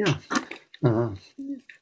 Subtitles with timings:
[0.00, 0.18] Ja,
[0.82, 1.14] äh,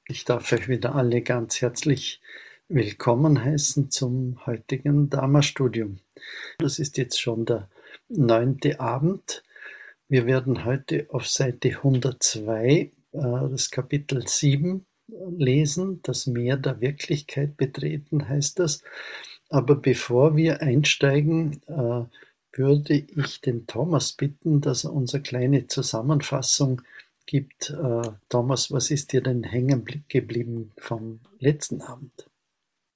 [0.09, 2.21] ich darf euch wieder alle ganz herzlich
[2.67, 6.01] willkommen heißen zum heutigen Dharma-Studium.
[6.59, 7.69] Das ist jetzt schon der
[8.09, 9.45] neunte Abend.
[10.09, 16.01] Wir werden heute auf Seite 102 äh, das Kapitel 7 lesen.
[16.03, 18.83] Das Meer der Wirklichkeit betreten heißt das.
[19.49, 22.03] Aber bevor wir einsteigen, äh,
[22.51, 26.83] würde ich den Thomas bitten, dass er unsere kleine Zusammenfassung
[27.29, 27.71] gibt.
[27.71, 32.29] Äh, Thomas, was ist dir denn hängen geblieben vom letzten Abend?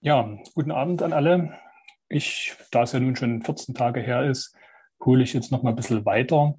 [0.01, 1.59] Ja, guten Abend an alle.
[2.09, 4.57] Ich, da es ja nun schon 14 Tage her ist,
[5.05, 6.59] hole ich jetzt noch mal ein bisschen weiter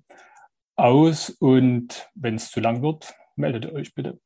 [0.75, 4.19] aus und wenn es zu lang wird, meldet euch bitte.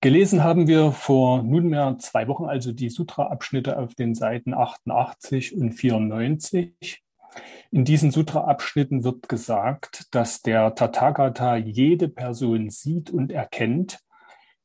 [0.00, 5.72] Gelesen haben wir vor nunmehr zwei Wochen also die Sutra-Abschnitte auf den Seiten 88 und
[5.72, 7.03] 94.
[7.70, 13.98] In diesen Sutra-Abschnitten wird gesagt, dass der Tathagata jede Person sieht und erkennt,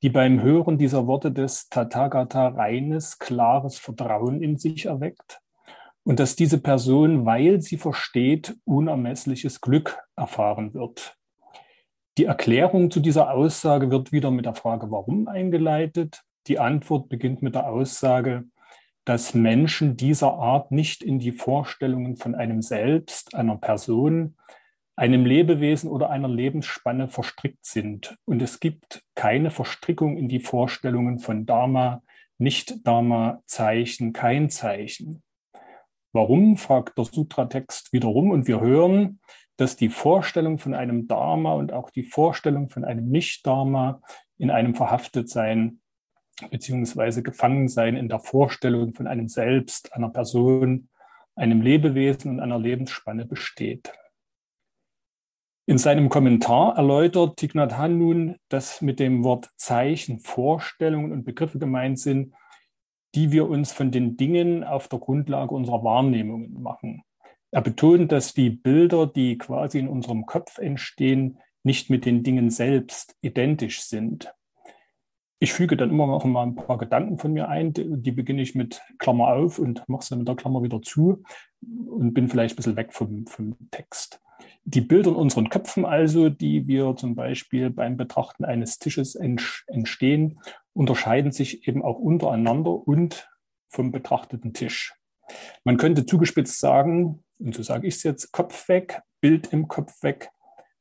[0.02, 5.41] die beim Hören dieser Worte des Tathagata reines, klares Vertrauen in sich erweckt
[6.04, 11.15] und dass diese Person, weil sie versteht, unermessliches Glück erfahren wird.
[12.18, 16.24] Die Erklärung zu dieser Aussage wird wieder mit der Frage, warum eingeleitet.
[16.48, 18.46] Die Antwort beginnt mit der Aussage,
[19.10, 24.38] dass Menschen dieser Art nicht in die Vorstellungen von einem Selbst, einer Person,
[24.96, 28.15] einem Lebewesen oder einer Lebensspanne verstrickt sind.
[28.26, 32.04] Und es gibt keine Verstrickung in die Vorstellungen von Dharma,
[32.37, 35.24] Nicht-Dharma, Zeichen, kein Zeichen.
[36.13, 38.30] Warum, fragt der Sutratext wiederum.
[38.30, 39.21] Und wir hören,
[39.57, 44.02] dass die Vorstellung von einem Dharma und auch die Vorstellung von einem Nicht-Dharma
[44.37, 45.80] in einem Verhaftetsein
[46.49, 50.90] beziehungsweise gefangen sein in der Vorstellung von einem Selbst, einer Person,
[51.35, 53.91] einem Lebewesen und einer Lebensspanne besteht.
[55.65, 61.59] In seinem Kommentar erläutert Thich Nhat nun, dass mit dem Wort Zeichen Vorstellungen und Begriffe
[61.59, 62.34] gemeint sind,
[63.15, 67.03] die wir uns von den Dingen auf der Grundlage unserer Wahrnehmungen machen.
[67.52, 72.50] Er betont, dass die Bilder, die quasi in unserem Kopf entstehen, nicht mit den Dingen
[72.50, 74.34] selbst identisch sind
[75.40, 77.74] ich füge dann immer noch mal ein paar Gedanken von mir ein.
[77.74, 81.24] Die beginne ich mit Klammer auf und mache sie mit der Klammer wieder zu
[81.62, 84.20] und bin vielleicht ein bisschen weg vom, vom Text.
[84.66, 90.40] Die Bilder in unseren Köpfen also, die wir zum Beispiel beim Betrachten eines Tisches entstehen,
[90.74, 93.30] unterscheiden sich eben auch untereinander und
[93.70, 94.94] vom betrachteten Tisch.
[95.64, 100.04] Man könnte zugespitzt sagen, und so sage ich es jetzt, Kopf weg, Bild im Kopf
[100.04, 100.32] weg.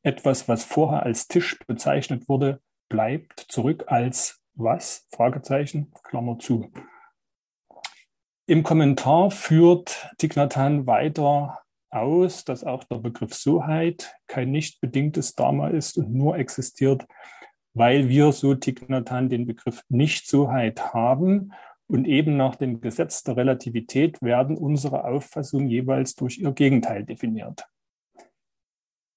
[0.02, 5.06] Etwas, was vorher als Tisch bezeichnet wurde, bleibt zurück als was?
[5.12, 6.70] Fragezeichen, Klammer zu.
[8.46, 11.60] Im Kommentar führt Tignatan weiter
[11.90, 17.06] aus, dass auch der Begriff Soheit kein nicht bedingtes Dharma ist und nur existiert,
[17.74, 21.52] weil wir, so Tignatan, den Begriff Nicht-Soheit haben
[21.86, 27.66] und eben nach dem Gesetz der Relativität werden unsere Auffassungen jeweils durch ihr Gegenteil definiert.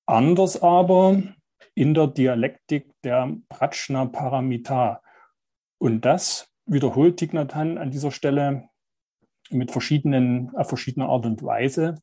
[0.06, 1.22] Anders aber
[1.74, 5.02] in der Dialektik der Prajna Paramita,
[5.82, 8.70] und das wiederholt Tignatan an dieser Stelle
[9.50, 11.96] mit verschiedenen, auf verschiedene Art und Weise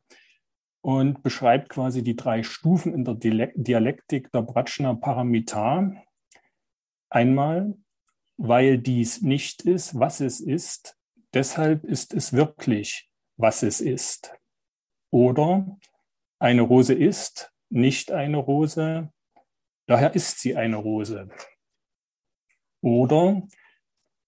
[0.81, 5.93] und beschreibt quasi die drei Stufen in der Dialektik der Prajna Paramita.
[7.09, 7.79] Einmal,
[8.37, 10.99] weil dies nicht ist, was es ist,
[11.33, 14.35] deshalb ist es wirklich, was es ist.
[15.13, 15.79] Oder
[16.41, 19.13] eine Rose ist nicht eine Rose,
[19.87, 21.29] daher ist sie eine Rose.
[22.81, 23.47] Oder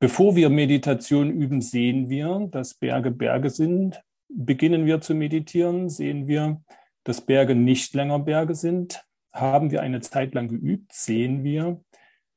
[0.01, 4.03] Bevor wir Meditation üben, sehen wir, dass Berge Berge sind.
[4.31, 6.63] Beginnen wir zu meditieren, sehen wir,
[7.05, 9.05] dass Berge nicht länger Berge sind.
[9.31, 11.85] Haben wir eine Zeit lang geübt, sehen wir,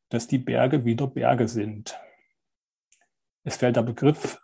[0.10, 1.98] dass die Berge wieder Berge sind.
[3.46, 4.38] Es fällt der Begriff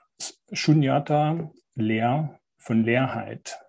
[0.54, 3.60] Shunyata, leer, von Leerheit.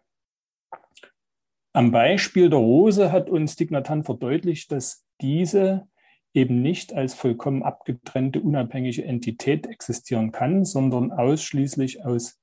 [1.72, 5.88] Am Beispiel der Rose hat uns Dignatan verdeutlicht, dass diese
[6.32, 12.40] eben nicht als vollkommen abgetrennte, unabhängige Entität existieren kann, sondern ausschließlich aus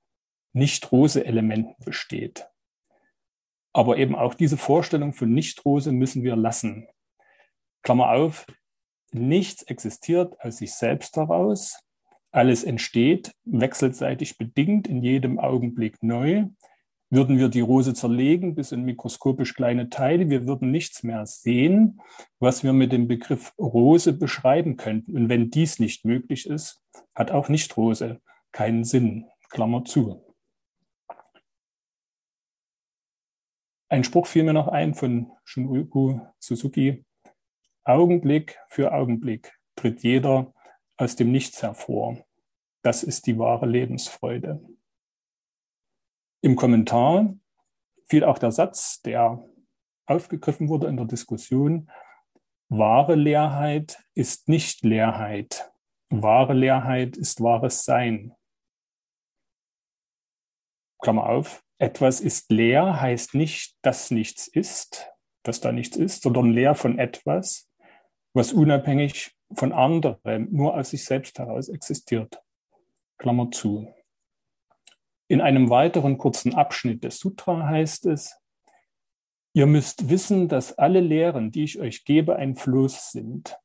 [0.53, 2.47] Nicht-Rose-Elementen besteht.
[3.73, 6.87] Aber eben auch diese Vorstellung von Nicht-Rose müssen wir lassen.
[7.83, 8.45] Klammer auf,
[9.11, 11.79] nichts existiert aus sich selbst heraus,
[12.31, 16.47] alles entsteht wechselseitig bedingt in jedem Augenblick neu
[17.09, 20.29] würden wir die Rose zerlegen bis in mikroskopisch kleine Teile.
[20.29, 22.01] Wir würden nichts mehr sehen,
[22.39, 25.15] was wir mit dem Begriff Rose beschreiben könnten.
[25.15, 26.83] Und wenn dies nicht möglich ist,
[27.15, 28.19] hat auch Nicht-Rose
[28.51, 29.25] keinen Sinn.
[29.49, 30.23] Klammer zu.
[33.89, 37.05] Ein Spruch fiel mir noch ein von Shunryu Suzuki.
[37.85, 40.53] Augenblick für Augenblick tritt jeder
[40.97, 42.17] aus dem Nichts hervor.
[42.81, 44.61] Das ist die wahre Lebensfreude.
[46.41, 47.33] Im Kommentar
[48.09, 49.43] fiel auch der Satz, der
[50.05, 51.89] aufgegriffen wurde in der Diskussion,
[52.69, 55.71] wahre Leerheit ist nicht Leerheit.
[56.09, 58.33] Wahre Leerheit ist wahres Sein.
[60.99, 65.09] Klammer auf, etwas ist leer heißt nicht, dass nichts ist,
[65.43, 67.69] dass da nichts ist, sondern leer von etwas,
[68.33, 72.41] was unabhängig von anderem nur aus sich selbst heraus existiert.
[73.17, 73.93] Klammer zu.
[75.29, 78.39] In einem weiteren kurzen Abschnitt des Sutra heißt es,
[79.53, 83.57] ihr müsst wissen, dass alle Lehren, die ich euch gebe, ein Floß sind.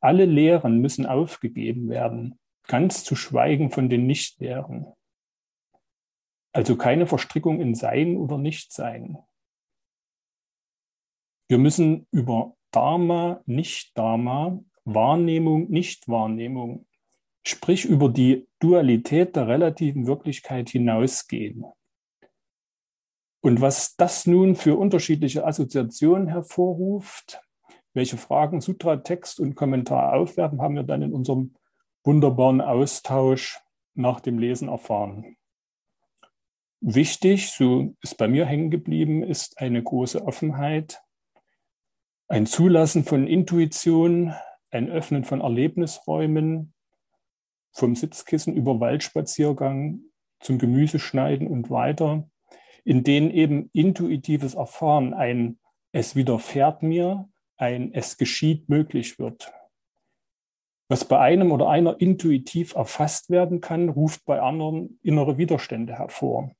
[0.00, 4.86] Alle Lehren müssen aufgegeben werden, ganz zu schweigen von den Nichtlehren.
[6.52, 9.18] Also keine Verstrickung in Sein oder Nichtsein.
[11.48, 16.86] Wir müssen über Dharma, Nicht-Dharma, Wahrnehmung, Nicht-Wahrnehmung,
[17.42, 21.64] sprich über die Dualität der relativen Wirklichkeit hinausgehen.
[23.42, 27.40] Und was das nun für unterschiedliche Assoziationen hervorruft,
[27.94, 31.54] welche Fragen Sutra, Text und Kommentar aufwerfen, haben wir dann in unserem
[32.04, 33.58] wunderbaren Austausch
[33.94, 35.36] nach dem Lesen erfahren.
[36.80, 41.02] Wichtig, so ist bei mir hängen geblieben, ist eine große Offenheit,
[42.28, 44.34] ein Zulassen von Intuition,
[44.70, 46.72] ein Öffnen von Erlebnisräumen,
[47.72, 50.00] vom Sitzkissen über Waldspaziergang
[50.40, 52.28] zum Gemüseschneiden und weiter,
[52.84, 55.58] in denen eben intuitives Erfahren, ein
[55.92, 59.52] Es widerfährt mir, ein Es geschieht möglich wird.
[60.88, 66.50] Was bei einem oder einer intuitiv erfasst werden kann, ruft bei anderen innere Widerstände hervor.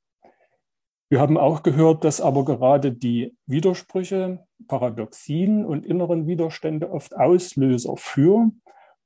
[1.08, 7.96] Wir haben auch gehört, dass aber gerade die Widersprüche, Paradoxien und inneren Widerstände oft Auslöser
[7.96, 8.52] für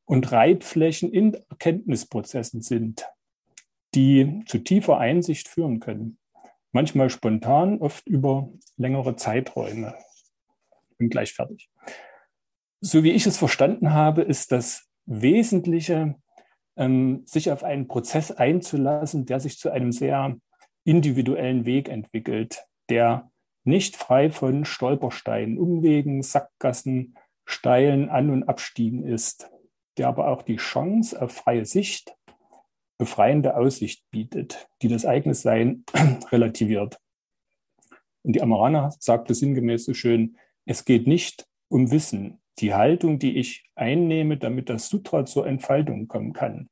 [0.05, 3.06] und Reibflächen in Erkenntnisprozessen sind,
[3.95, 6.19] die zu tiefer Einsicht führen können.
[6.73, 9.95] Manchmal spontan, oft über längere Zeiträume.
[10.99, 11.71] Bin gleich fertig.
[12.81, 16.17] So wie ich es verstanden habe, ist das Wesentliche,
[16.77, 20.37] ähm, sich auf einen Prozess einzulassen, der sich zu einem sehr
[20.85, 23.31] individuellen Weg entwickelt, der
[23.62, 27.17] nicht frei von Stolpersteinen, Umwegen, Sackgassen,
[27.47, 29.51] steilen An- und Abstiegen ist
[29.99, 32.17] der aber auch die Chance auf freie Sicht,
[32.99, 35.85] befreiende Aussicht bietet, die das eigene Sein
[36.32, 36.99] relativiert.
[38.23, 42.41] Und die Amarana sagte sinngemäß so schön, es geht nicht um Wissen.
[42.58, 46.70] Die Haltung, die ich einnehme, damit das Sutra zur Entfaltung kommen kann,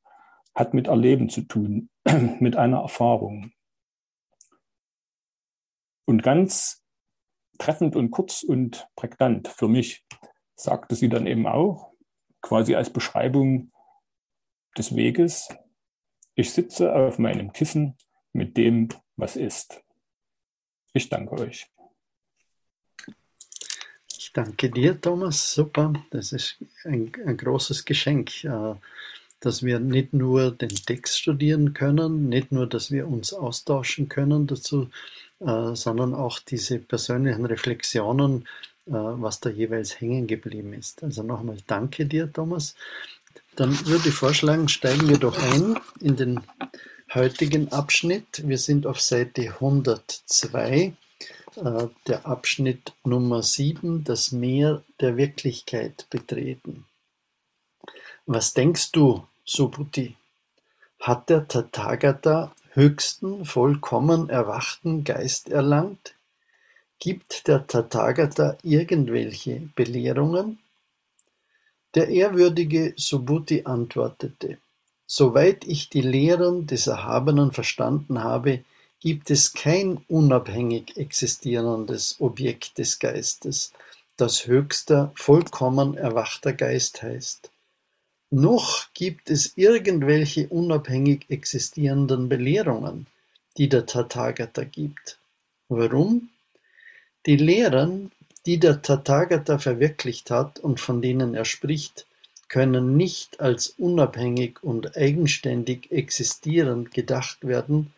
[0.55, 1.89] hat mit Erleben zu tun,
[2.39, 3.51] mit einer Erfahrung.
[6.05, 6.83] Und ganz
[7.59, 10.05] treffend und kurz und prägnant für mich
[10.55, 11.92] sagte sie dann eben auch,
[12.43, 13.71] quasi als Beschreibung
[14.77, 15.49] des Weges.
[16.35, 17.97] Ich sitze auf meinem Kissen
[18.33, 19.81] mit dem, was ist.
[20.93, 21.67] Ich danke euch.
[24.15, 25.53] Ich danke dir, Thomas.
[25.53, 25.93] Super.
[26.11, 28.75] Das ist ein, ein großes Geschenk, äh,
[29.39, 34.47] dass wir nicht nur den Text studieren können, nicht nur, dass wir uns austauschen können
[34.47, 34.89] dazu,
[35.39, 38.47] äh, sondern auch diese persönlichen Reflexionen
[38.85, 41.03] was da jeweils hängen geblieben ist.
[41.03, 42.75] Also nochmal danke dir, Thomas.
[43.55, 46.41] Dann würde ich vorschlagen, steigen wir doch ein in den
[47.13, 48.47] heutigen Abschnitt.
[48.47, 50.93] Wir sind auf Seite 102,
[51.55, 56.85] äh, der Abschnitt Nummer 7, das Meer der Wirklichkeit betreten.
[58.25, 60.15] Was denkst du, Subhuti?
[60.99, 66.15] Hat der Tathagata höchsten, vollkommen erwachten Geist erlangt?
[66.99, 70.59] Gibt der Tathagata irgendwelche Belehrungen?
[71.95, 74.57] Der ehrwürdige Subhuti antwortete,
[75.05, 78.63] Soweit ich die Lehren des Erhabenen verstanden habe,
[78.99, 83.73] gibt es kein unabhängig existierendes Objekt des Geistes,
[84.17, 87.51] das höchster, vollkommen erwachter Geist heißt.
[88.31, 93.05] Noch gibt es irgendwelche unabhängig existierenden Belehrungen,
[93.57, 95.19] die der Tathagata gibt.
[95.69, 96.29] Warum?
[97.25, 98.11] Die Lehren,
[98.45, 102.05] die der Tathagata verwirklicht hat und von denen er spricht,
[102.49, 107.93] können nicht als unabhängig und eigenständig existierend gedacht werden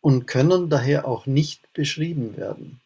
[0.00, 2.80] und können daher auch nicht beschrieben werden.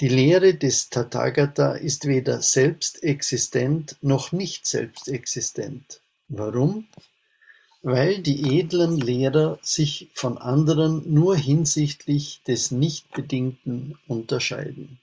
[0.00, 6.00] Die Lehre des Tathagata ist weder selbstexistent noch nicht selbstexistent.
[6.28, 6.86] Warum?
[7.86, 14.98] Weil die edlen Lehrer sich von anderen nur hinsichtlich des Nichtbedingten unterscheiden.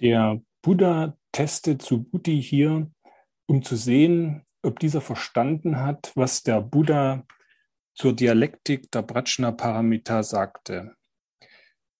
[0.00, 2.90] Der Buddha testet Subhuti hier,
[3.46, 7.24] um zu sehen, ob dieser verstanden hat, was der Buddha
[7.94, 10.96] zur Dialektik der Prajna Paramita sagte.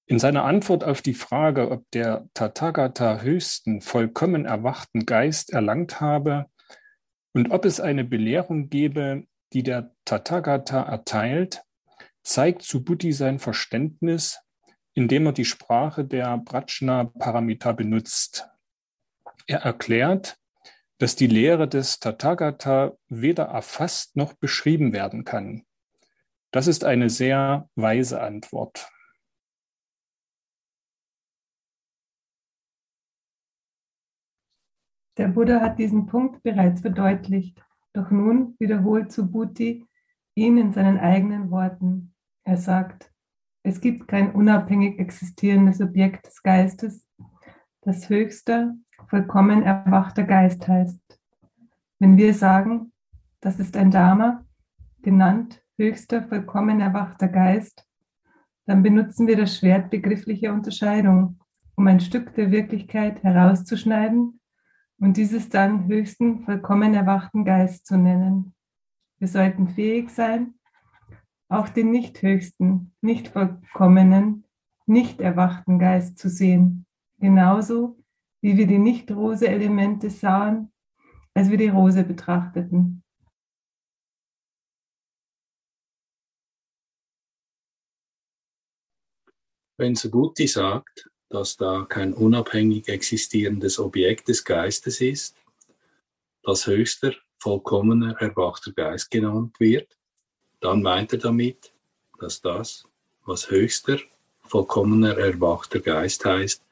[0.07, 6.47] In seiner Antwort auf die Frage, ob der Tathagata höchsten, vollkommen erwachten Geist erlangt habe
[7.37, 11.63] und ob es eine Belehrung gebe, die der Tathagata erteilt,
[12.23, 14.41] zeigt Subhuti sein Verständnis,
[14.95, 18.49] indem er die Sprache der Prajna Paramita benutzt.
[19.47, 20.39] Er erklärt,
[20.97, 25.67] dass die Lehre des Tathagata weder erfasst noch beschrieben werden kann.
[26.53, 28.89] Das ist eine sehr weise Antwort.
[35.19, 39.87] Der Buddha hat diesen Punkt bereits verdeutlicht, doch nun wiederholt Subhuti
[40.35, 42.15] ihn in seinen eigenen Worten.
[42.45, 43.11] Er sagt,
[43.63, 47.09] es gibt kein unabhängig existierendes Objekt des Geistes,
[47.81, 48.75] das höchster,
[49.09, 51.01] vollkommen erwachter Geist heißt.
[51.99, 52.93] Wenn wir sagen,
[53.41, 54.45] das ist ein Dharma,
[55.01, 57.87] genannt höchster, vollkommen erwachter Geist,
[58.67, 61.41] dann benutzen wir das Schwert begrifflicher Unterscheidung,
[61.75, 64.41] um ein Stück der Wirklichkeit herauszuschneiden
[64.99, 68.55] und dieses dann höchsten, vollkommen erwachten Geist zu nennen.
[69.19, 70.55] Wir sollten fähig sein,
[71.49, 74.45] auch den nicht höchsten, nicht vollkommenen,
[74.87, 76.87] nicht erwachten Geist zu sehen,
[77.19, 77.99] genauso
[78.43, 80.73] wie wir die Nicht-Rose-Elemente sahen,
[81.35, 83.03] als wir die Rose betrachteten.
[89.79, 95.37] Wenn Subhuti sagt, dass da kein unabhängig existierendes Objekt des Geistes ist,
[96.43, 99.97] das höchster, vollkommener, erwachter Geist genannt wird,
[100.61, 101.73] dann meint er damit,
[102.19, 102.85] dass das,
[103.25, 103.99] was höchster,
[104.43, 106.63] vollkommener, erwachter Geist heißt,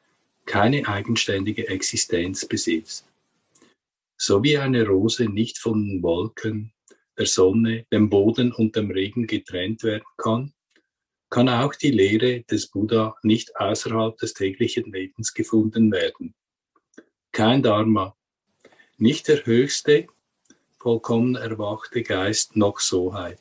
[0.46, 3.06] keine eigenständige Existenz besitzt.
[4.16, 6.72] So wie eine Rose nicht von den Wolken,
[7.18, 10.53] der Sonne, dem Boden und dem Regen getrennt werden kann,
[11.34, 16.32] kann auch die Lehre des Buddha nicht außerhalb des täglichen Lebens gefunden werden.
[17.32, 18.14] Kein Dharma,
[18.98, 20.06] nicht der höchste,
[20.78, 23.40] vollkommen erwachte Geist noch Soheit.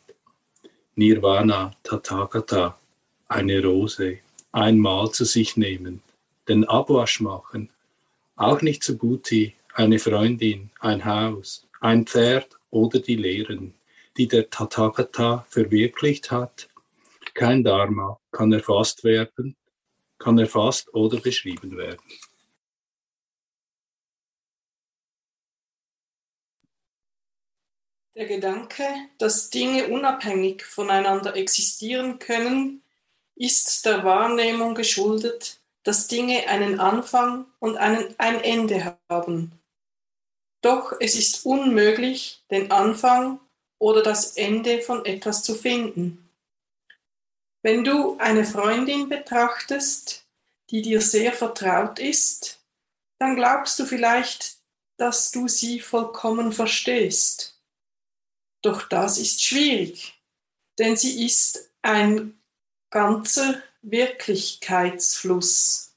[0.95, 2.79] Nirvana, Tathagata,
[3.27, 4.17] eine Rose,
[4.51, 6.01] einmal zu sich nehmen,
[6.47, 7.69] den Abwasch machen,
[8.35, 13.75] auch nicht so Guti, eine Freundin, ein Haus, ein Pferd oder die Lehren,
[14.17, 16.69] die der Tathagata verwirklicht hat
[17.33, 19.55] kein Dharma kann erfasst werden,
[20.17, 22.01] kann erfasst oder beschrieben werden.
[28.15, 28.83] Der Gedanke,
[29.17, 32.83] dass Dinge unabhängig voneinander existieren können,
[33.35, 39.59] ist der Wahrnehmung geschuldet, dass Dinge einen Anfang und einen, ein Ende haben.
[40.61, 43.39] Doch es ist unmöglich, den Anfang
[43.79, 46.29] oder das Ende von etwas zu finden.
[47.63, 50.25] Wenn du eine Freundin betrachtest,
[50.69, 52.59] die dir sehr vertraut ist,
[53.19, 54.57] dann glaubst du vielleicht,
[54.97, 57.57] dass du sie vollkommen verstehst.
[58.61, 60.21] Doch das ist schwierig,
[60.77, 62.37] denn sie ist ein
[62.89, 65.95] ganzer Wirklichkeitsfluss.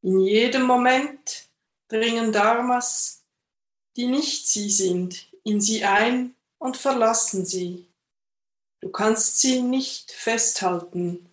[0.00, 1.50] In jedem Moment
[1.88, 3.24] dringen Dharmas,
[3.96, 7.87] die nicht sie sind, in sie ein und verlassen sie.
[8.80, 11.28] Du kannst sie nicht festhalten.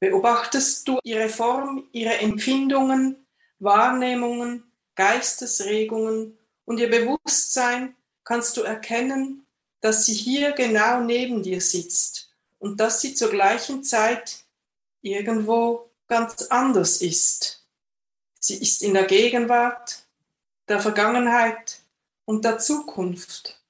[0.00, 3.26] Beobachtest du ihre Form, ihre Empfindungen,
[3.58, 9.46] Wahrnehmungen, Geistesregungen und ihr Bewusstsein, kannst du erkennen,
[9.80, 14.44] dass sie hier genau neben dir sitzt und dass sie zur gleichen Zeit
[15.02, 17.64] irgendwo ganz anders ist.
[18.40, 20.04] Sie ist in der Gegenwart,
[20.68, 21.80] der Vergangenheit
[22.24, 23.60] und der Zukunft.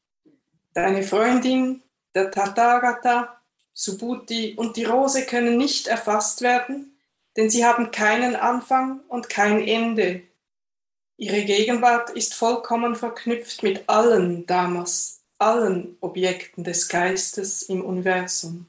[0.75, 1.83] Deine Freundin
[2.15, 3.41] der Tathagata,
[3.73, 6.99] Subhuti und die Rose können nicht erfasst werden,
[7.37, 10.23] denn sie haben keinen Anfang und kein Ende.
[11.17, 18.67] Ihre Gegenwart ist vollkommen verknüpft mit allen Damas, allen Objekten des Geistes im Universum.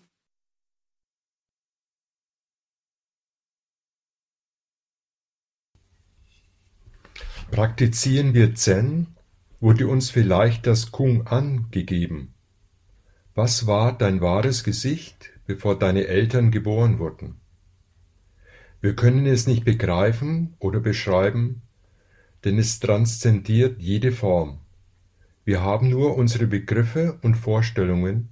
[7.52, 9.16] Praktizieren wir Zen,
[9.60, 12.36] wurde uns vielleicht das Kung An gegeben.
[13.42, 17.36] Was war dein wahres Gesicht, bevor deine Eltern geboren wurden?
[18.82, 21.62] Wir können es nicht begreifen oder beschreiben,
[22.44, 24.60] denn es transzendiert jede Form.
[25.46, 28.28] Wir haben nur unsere Begriffe und Vorstellungen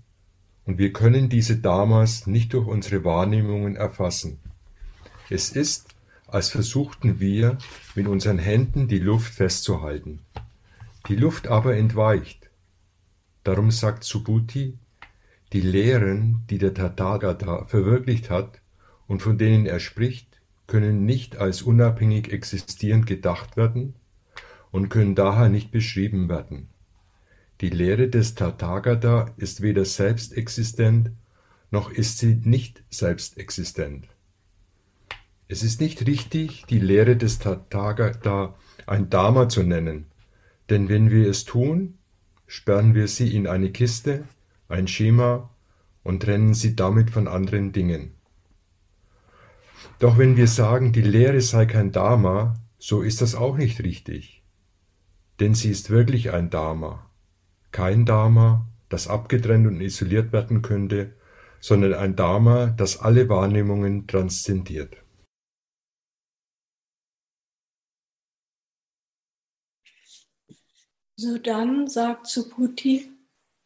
[0.66, 4.40] und wir können diese damals nicht durch unsere Wahrnehmungen erfassen.
[5.30, 5.96] Es ist,
[6.28, 7.60] als versuchten wir
[7.96, 10.20] mit unseren Händen die Luft festzuhalten.
[11.08, 12.50] Die Luft aber entweicht.
[13.46, 14.78] Darum sagt Subhuti,
[15.54, 18.62] die Lehren, die der Tathagata verwirklicht hat
[19.08, 23.96] und von denen er spricht, können nicht als unabhängig existierend gedacht werden
[24.72, 26.68] und können daher nicht beschrieben werden.
[27.62, 31.12] Die Lehre des Tathagata ist weder selbstexistent,
[31.72, 34.08] noch ist sie nicht selbstexistent.
[35.48, 40.06] Es ist nicht richtig, die Lehre des Tathagata ein Dharma zu nennen,
[40.70, 41.98] denn wenn wir es tun,
[42.46, 44.26] sperren wir sie in eine Kiste,
[44.70, 45.50] ein Schema
[46.04, 48.14] und trennen sie damit von anderen Dingen.
[50.00, 54.44] Doch wenn wir sagen, die Lehre sei kein Dharma, so ist das auch nicht richtig,
[55.40, 57.10] denn sie ist wirklich ein Dharma.
[57.72, 61.16] Kein Dharma, das abgetrennt und isoliert werden könnte,
[61.60, 64.98] sondern ein Dharma, das alle Wahrnehmungen transzendiert.
[71.20, 73.10] Sodann sagt Subhuti,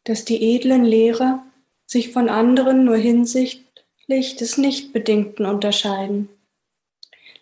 [0.04, 1.44] dass die edlen Lehrer
[1.86, 6.28] sich von anderen nur hinsichtlich des Nichtbedingten unterscheiden.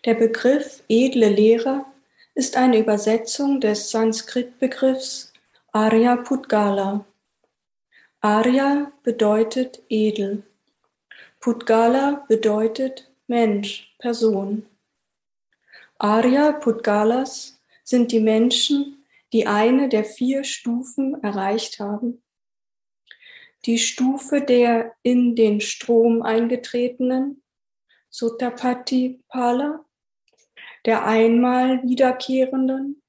[0.05, 1.85] Der Begriff edle Lehrer
[2.33, 5.31] ist eine Übersetzung des Sanskrit-Begriffs
[5.71, 7.05] Arya Pudgala.
[8.19, 10.43] Arya bedeutet edel.
[11.39, 14.65] Pudgala bedeutet Mensch, Person.
[15.97, 22.21] Arya Pudgalas sind die Menschen, die eine der vier Stufen erreicht haben.
[23.65, 27.43] Die Stufe der in den Strom eingetretenen,
[28.09, 29.85] Sutapati Pala,
[30.85, 33.01] der einmal wiederkehrenden,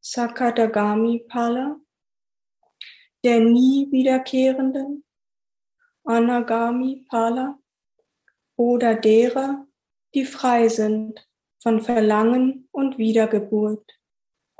[0.00, 1.80] Sakadagami Pala,
[3.22, 5.04] der nie wiederkehrenden,
[6.04, 7.58] Anagami Pala
[8.56, 9.66] oder derer,
[10.14, 11.26] die frei sind
[11.62, 13.98] von Verlangen und Wiedergeburt.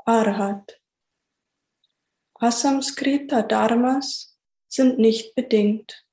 [0.07, 0.79] Arhat.
[2.35, 4.34] Asamskrita Dharmas
[4.75, 6.05] sind nicht bedingt.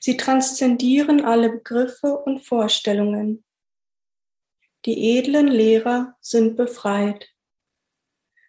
[0.00, 3.44] Sie transzendieren alle Begriffe und Vorstellungen.
[4.84, 7.30] Die edlen Lehrer sind befreit.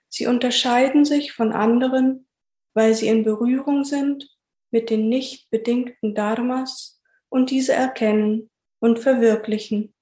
[0.09, 2.27] Sie unterscheiden sich von anderen,
[2.73, 4.29] weil sie in Berührung sind
[4.71, 9.93] mit den nicht bedingten Dharmas und diese erkennen und verwirklichen.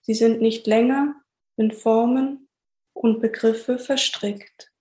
[0.00, 1.14] Sie sind nicht länger
[1.56, 2.48] in Formen
[2.94, 4.72] und Begriffe verstrickt.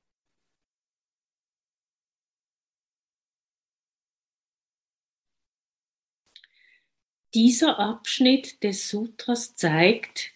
[7.36, 10.32] Dieser Abschnitt des Sutras zeigt,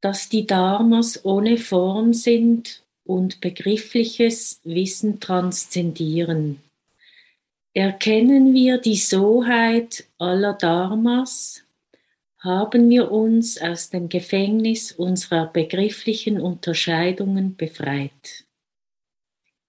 [0.00, 6.62] dass die Dharmas ohne Form sind und begriffliches Wissen transzendieren.
[7.74, 11.64] Erkennen wir die Soheit aller Dharmas,
[12.38, 18.44] haben wir uns aus dem Gefängnis unserer begrifflichen Unterscheidungen befreit.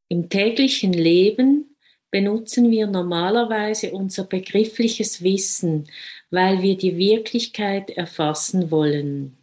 [0.07, 1.72] Im täglichen Leben
[2.13, 5.89] benutzen wir normalerweise unser begriffliches Wissen,
[6.29, 9.35] weil wir die Wirklichkeit erfassen wollen.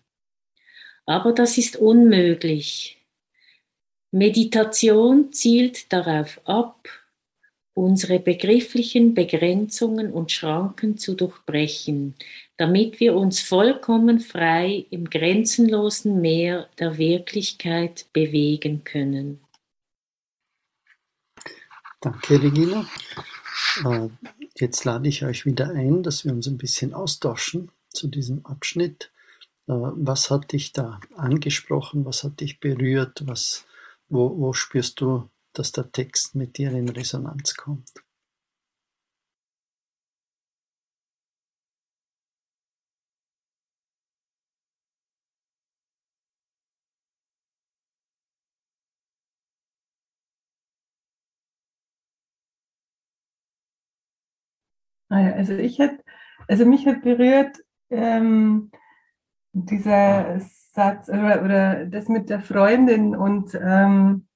[1.04, 3.04] Aber das ist unmöglich.
[4.12, 6.88] Meditation zielt darauf ab,
[7.74, 12.14] unsere begrifflichen Begrenzungen und Schranken zu durchbrechen,
[12.56, 19.40] damit wir uns vollkommen frei im grenzenlosen Meer der Wirklichkeit bewegen können.
[22.00, 22.86] Danke, Regina.
[23.84, 24.08] Äh,
[24.56, 29.12] jetzt lade ich euch wieder ein, dass wir uns ein bisschen austauschen zu diesem Abschnitt.
[29.66, 32.06] Äh, was hat dich da angesprochen?
[32.06, 33.26] Was hat dich berührt?
[33.26, 33.66] Was,
[34.08, 37.92] wo, wo spürst du, dass der Text mit dir in Resonanz kommt?
[55.20, 55.92] Ah also ich hat,
[56.48, 57.58] also mich hat berührt
[57.90, 58.70] ähm,
[59.52, 64.26] dieser Satz oder, oder, das mit der Freundin und ähm,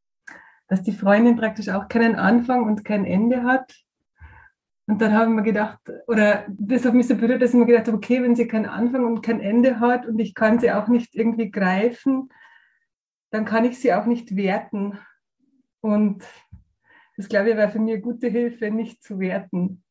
[0.68, 3.74] dass die Freundin praktisch auch keinen Anfang und kein Ende hat.
[4.86, 7.86] Und dann haben wir gedacht, oder das hat mich so berührt, dass ich mir gedacht
[7.86, 10.88] habe, okay, wenn sie keinen Anfang und kein Ende hat und ich kann sie auch
[10.88, 12.28] nicht irgendwie greifen,
[13.30, 14.98] dann kann ich sie auch nicht werten.
[15.80, 16.24] Und
[17.16, 19.83] das glaube ich war für mich eine gute Hilfe, nicht zu werten.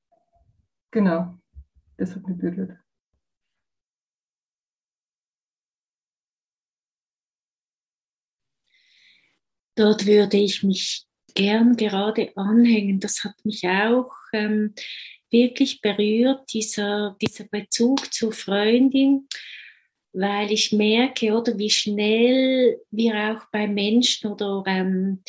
[0.93, 1.39] Genau,
[1.97, 2.77] das hat mich berührt.
[9.75, 12.99] Dort würde ich mich gern gerade anhängen.
[12.99, 14.75] Das hat mich auch ähm,
[15.31, 19.27] wirklich berührt, dieser, dieser Bezug zur Freundin.
[20.13, 25.23] weil ich merke, oder wie schnell wir auch bei Menschen oder ähm,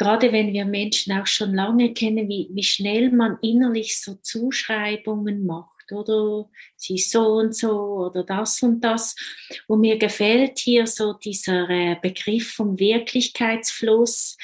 [0.00, 5.44] gerade wenn wir Menschen auch schon lange kennen, wie, wie schnell man innerlich so Zuschreibungen
[5.44, 9.14] macht, oder sie ist so und so oder das und das.
[9.66, 14.38] Und mir gefällt hier so dieser äh, Begriff vom Wirklichkeitsfluss,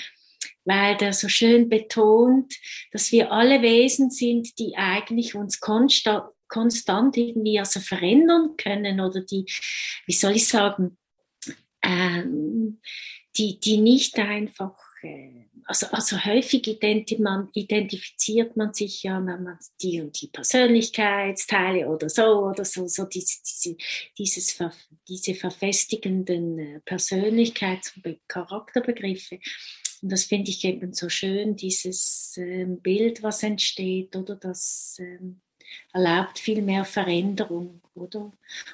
[0.66, 2.52] weil der so schön betont,
[2.92, 9.22] dass wir alle Wesen sind, die eigentlich uns konstant, konstant irgendwie also verändern können oder
[9.22, 9.46] die,
[10.04, 10.98] wie soll ich sagen,
[11.82, 12.80] ähm,
[13.38, 14.85] die, die nicht einfach
[15.66, 22.46] also, also häufig identifiziert man sich ja, wenn man die und die Persönlichkeitsteile oder so
[22.46, 23.76] oder so, so diese, diese,
[24.16, 24.58] dieses,
[25.08, 29.40] diese verfestigenden äh, Persönlichkeits- und Charakterbegriffe.
[30.02, 35.40] Und das finde ich eben so schön, dieses ähm, Bild, was entsteht, oder das ähm,
[35.92, 38.30] erlaubt viel mehr Veränderung, oder?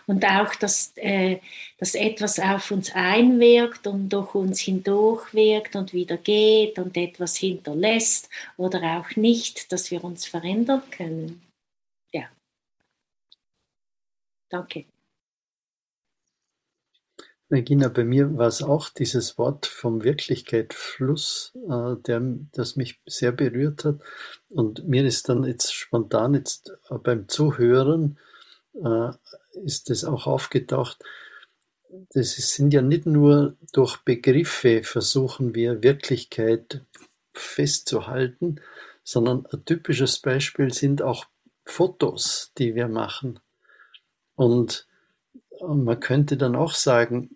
[0.07, 1.39] Und auch, dass, äh,
[1.79, 7.37] dass etwas auf uns einwirkt und durch uns hindurch wirkt und wieder geht und etwas
[7.37, 11.43] hinterlässt oder auch nicht, dass wir uns verändern können.
[12.13, 12.29] Ja.
[14.49, 14.85] Danke.
[17.51, 22.21] Regina, bei mir war es auch dieses Wort vom Wirklichkeitsfluss, äh,
[22.53, 24.01] das mich sehr berührt hat.
[24.49, 28.32] Und mir ist dann jetzt spontan jetzt beim Zuhören äh,
[29.65, 30.99] ist es auch aufgetaucht.
[32.15, 36.83] Das sind ja nicht nur durch Begriffe versuchen wir Wirklichkeit
[37.35, 38.61] festzuhalten,
[39.05, 41.27] sondern ein typisches Beispiel sind auch
[41.65, 43.41] Fotos, die wir machen.
[44.37, 44.87] Und
[45.61, 47.31] man könnte dann auch sagen,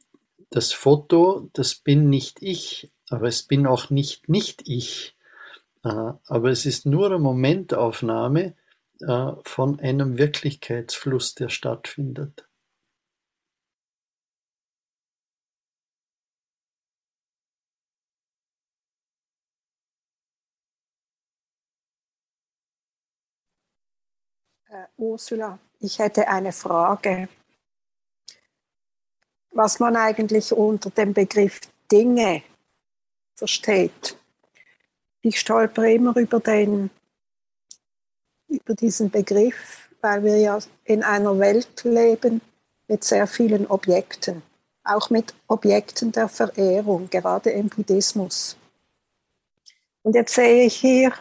[0.50, 5.16] das Foto, das bin nicht ich, aber es bin auch nicht nicht ich.
[5.84, 8.65] Äh, aber es ist nur eine Momentaufnahme äh,
[9.44, 12.48] von einem Wirklichkeitsfluss, der stattfindet.
[24.68, 27.28] Uh, Ursula, ich hätte eine Frage
[29.56, 32.42] was man eigentlich unter dem Begriff Dinge
[33.34, 34.18] versteht.
[35.22, 36.90] Ich stolpere immer über, den,
[38.48, 42.40] über diesen Begriff, weil wir ja in einer Welt leben
[42.88, 44.42] mit sehr vielen Objekten,
[44.84, 48.56] auch mit Objekten der Verehrung, gerade im Buddhismus.
[50.02, 51.12] Und jetzt sehe ich hier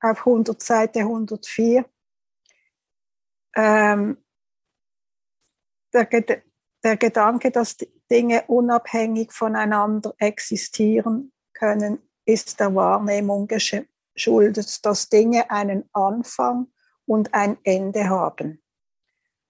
[0.00, 1.84] auf 100, Seite 104,
[3.54, 4.16] ähm,
[5.92, 6.06] der,
[6.82, 7.76] der Gedanke, dass
[8.10, 13.46] Dinge unabhängig voneinander existieren können, ist der Wahrnehmung
[14.14, 16.72] geschuldet, dass Dinge einen Anfang
[17.06, 18.62] und ein Ende haben.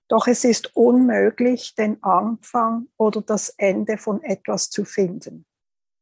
[0.08, 5.46] Doch es ist unmöglich, den Anfang oder das Ende von etwas zu finden.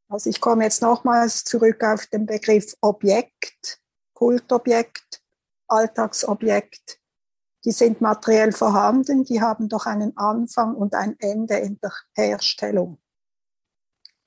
[0.08, 3.80] Also ich komme jetzt nochmals zurück auf den Begriff Objekt,
[4.14, 5.22] Kultobjekt,
[5.68, 7.00] Alltagsobjekt
[7.64, 13.00] die sind materiell vorhanden, die haben doch einen Anfang und ein Ende in der Herstellung.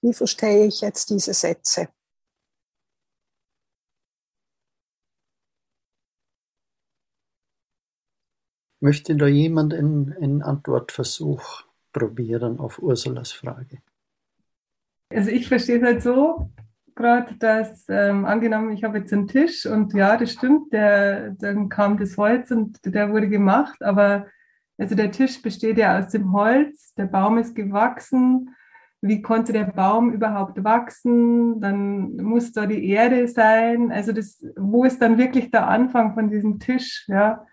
[0.01, 1.87] Wie verstehe ich jetzt diese Sätze?
[8.83, 13.77] Möchte da jemand einen, Antwortversuch probieren auf Ursulas Frage?
[15.09, 16.49] Also ich verstehe es halt so,
[16.93, 21.69] gerade, dass ähm, angenommen, ich habe jetzt einen Tisch und ja, das stimmt, der, dann
[21.69, 24.27] kam das Holz und der wurde gemacht, aber
[24.77, 28.53] also der Tisch besteht ja aus dem Holz, der Baum ist gewachsen.
[28.99, 31.61] Wie konnte der Baum überhaupt wachsen?
[31.61, 33.93] Dann muss da die Erde sein.
[33.93, 37.05] Also das, wo ist dann wirklich der Anfang von diesem Tisch?
[37.07, 37.45] Ja,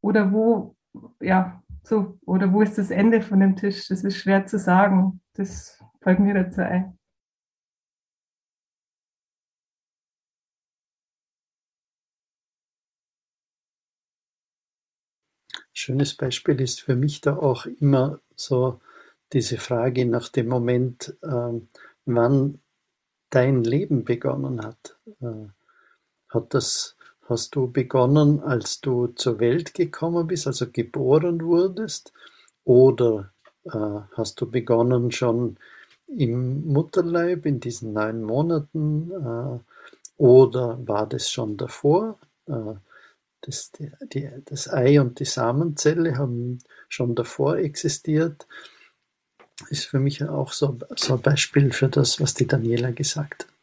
[0.00, 0.76] oder wo,
[1.20, 3.88] ja, so, oder wo ist das Ende von dem Tisch?
[3.88, 5.20] Das ist schwer zu sagen.
[5.34, 6.98] Das fällt mir dazu ein.
[15.72, 18.80] Schönes Beispiel ist für mich da auch immer so
[19.32, 21.60] diese Frage nach dem Moment, äh,
[22.04, 22.60] wann
[23.30, 24.98] dein Leben begonnen hat.
[25.20, 25.48] Äh,
[26.28, 26.97] hat das,
[27.28, 32.12] hast du begonnen, als du zur Welt gekommen bist, also geboren wurdest?
[32.64, 33.32] Oder
[33.64, 35.56] äh, hast du begonnen schon
[36.06, 39.10] im Mutterleib in diesen neun Monaten?
[39.10, 39.58] Äh,
[40.16, 42.18] oder war das schon davor?
[42.46, 42.74] Äh,
[43.42, 48.46] das, die, die, das Ei und die Samenzelle haben schon davor existiert.
[49.70, 53.57] Ist für mich auch so, so ein Beispiel für das, was die Daniela gesagt hat.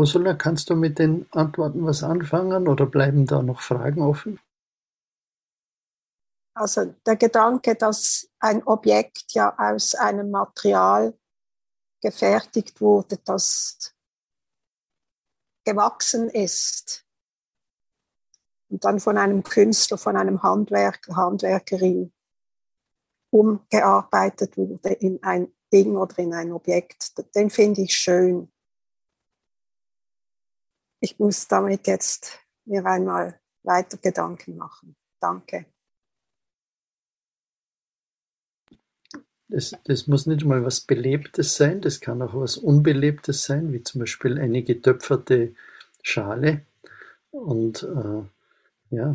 [0.00, 4.40] Ursula, kannst du mit den Antworten was anfangen oder bleiben da noch Fragen offen?
[6.60, 11.14] also der Gedanke, dass ein Objekt ja aus einem Material
[12.02, 13.94] gefertigt wurde, das
[15.64, 17.06] gewachsen ist
[18.68, 22.12] und dann von einem Künstler, von einem Handwerker, Handwerkerin
[23.30, 28.49] umgearbeitet wurde in ein Ding oder in ein Objekt, den finde ich schön.
[31.00, 34.94] Ich muss damit jetzt mir einmal weiter Gedanken machen.
[35.18, 35.66] Danke.
[39.48, 43.82] Das, das muss nicht mal was Belebtes sein, das kann auch was Unbelebtes sein, wie
[43.82, 45.54] zum Beispiel eine getöpferte
[46.02, 46.64] Schale.
[47.32, 49.12] Und äh, ja,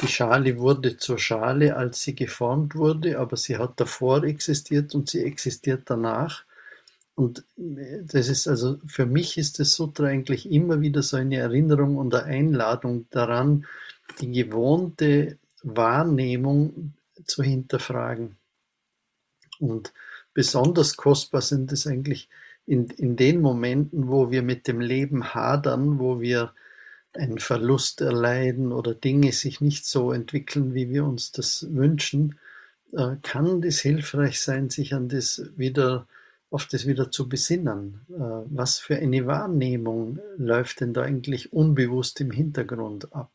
[0.00, 5.10] die Schale wurde zur Schale, als sie geformt wurde, aber sie hat davor existiert und
[5.10, 6.44] sie existiert danach.
[7.16, 11.38] Und äh, das ist also, für mich ist das Sutra eigentlich immer wieder so eine
[11.38, 13.66] Erinnerung und eine Einladung daran,
[14.20, 16.92] die gewohnte Wahrnehmung
[17.24, 18.36] zu hinterfragen.
[19.58, 19.92] Und
[20.32, 22.28] besonders kostbar sind es eigentlich
[22.66, 26.52] in, in den Momenten, wo wir mit dem Leben hadern, wo wir
[27.14, 32.38] einen Verlust erleiden oder Dinge sich nicht so entwickeln, wie wir uns das wünschen,
[32.92, 36.06] äh, kann das hilfreich sein, sich an das wieder,
[36.50, 38.06] auf das wieder zu besinnen.
[38.08, 43.32] Äh, was für eine Wahrnehmung läuft denn da eigentlich unbewusst im Hintergrund ab?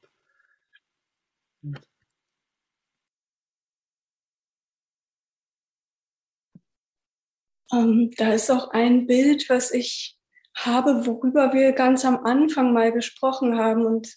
[7.73, 10.17] Ähm, da ist auch ein Bild, was ich
[10.55, 14.13] habe, worüber wir ganz am Anfang mal gesprochen haben und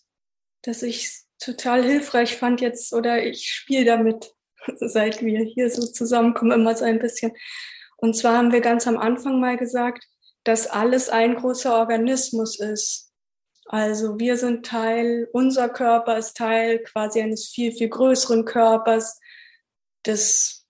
[0.63, 4.33] das ich total hilfreich fand jetzt oder ich spiele damit,
[4.79, 7.33] seit wir hier so zusammenkommen, immer so ein bisschen.
[8.05, 10.07] Und zwar haben wir ganz am Anfang mal gesagt,
[10.45, 13.11] dass alles ein großer Organismus ist.
[13.65, 19.19] Also wir sind Teil, unser Körper ist Teil quasi eines viel, viel größeren Körpers,
[20.05, 20.67] des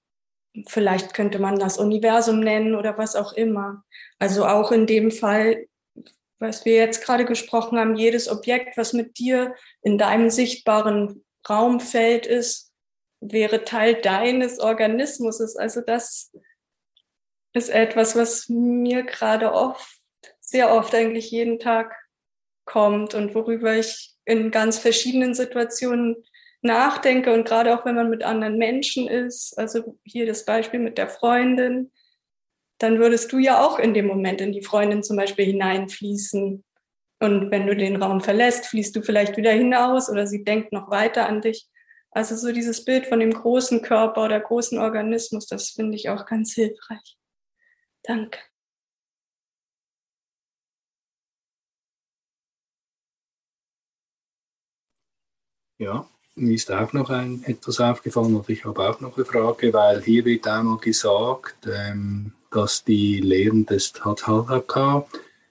[0.69, 3.83] Vielleicht könnte man das Universum nennen oder was auch immer.
[4.21, 5.67] Also auch in dem Fall,
[6.39, 12.27] was wir jetzt gerade gesprochen haben, jedes Objekt, was mit dir in deinem sichtbaren Raumfeld
[12.27, 12.71] ist,
[13.21, 15.57] wäre Teil deines Organismus.
[15.57, 16.31] Also das
[17.55, 19.99] ist etwas, was mir gerade oft,
[20.41, 21.95] sehr oft eigentlich jeden Tag
[22.67, 26.17] kommt und worüber ich in ganz verschiedenen Situationen
[26.63, 30.99] nachdenke und gerade auch wenn man mit anderen Menschen ist, also hier das Beispiel mit
[30.99, 31.93] der Freundin,
[32.79, 36.65] dann würdest du ja auch in dem Moment in die Freundin zum Beispiel hineinfließen.
[37.21, 40.91] Und wenn du den Raum verlässt, fließt du vielleicht wieder hinaus oder sie denkt noch
[40.91, 41.69] weiter an dich.
[42.11, 46.27] Also so dieses Bild von dem großen Körper oder großen Organismus, das finde ich auch
[46.27, 47.17] ganz hilfreich.
[48.05, 48.39] Danke.
[55.79, 59.73] Ja, mir ist auch noch ein, etwas aufgefallen und ich habe auch noch eine Frage,
[59.73, 65.07] weil hier wird einmal gesagt, ähm, dass die Lehren des Hathalaka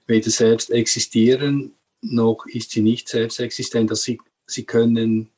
[0.06, 5.30] weder selbst existieren, noch ist sie nicht selbst existent, dass sie, sie können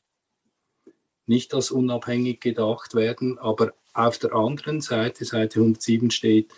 [1.25, 6.51] nicht als unabhängig gedacht werden, aber auf der anderen Seite, Seite 107 steht,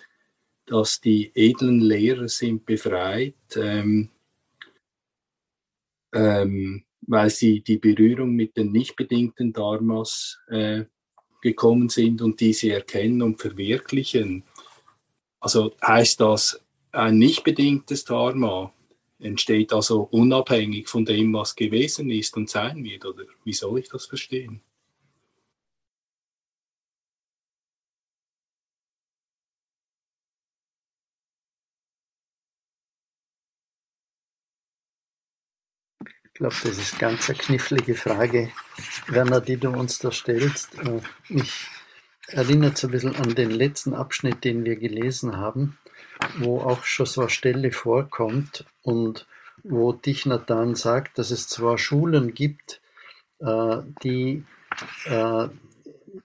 [0.69, 4.09] dass die edlen Lehrer sind befreit, ähm,
[6.13, 10.85] ähm, weil sie die Berührung mit den nicht bedingten Dharmas äh,
[11.41, 14.43] gekommen sind und diese erkennen und verwirklichen.
[15.39, 18.73] Also heißt das, ein nicht bedingtes Dharma
[19.19, 23.89] entsteht also unabhängig von dem, was gewesen ist und sein wird, oder wie soll ich
[23.89, 24.61] das verstehen?
[36.39, 38.49] Glaube, das ist ganz eine knifflige Frage,
[39.07, 40.73] Werner, die du uns da stellst.
[40.79, 41.67] Äh, mich
[42.27, 45.77] erinnert so ein bisschen an den letzten Abschnitt, den wir gelesen haben,
[46.37, 49.27] wo auch schon so eine Stelle vorkommt und
[49.63, 52.79] wo Tichnatan sagt, dass es zwar Schulen gibt,
[53.39, 54.45] äh, die,
[55.05, 55.49] äh,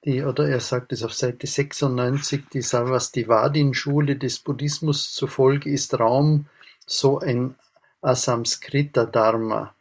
[0.04, 6.46] die, oder er sagt es auf Seite 96, die Savastivadin-Schule des Buddhismus zufolge ist Raum
[6.86, 7.56] so ein
[8.00, 9.74] Asamskrita-Dharma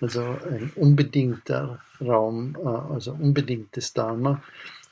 [0.00, 4.42] also ein unbedingter Raum, äh, also unbedingtes Dharma.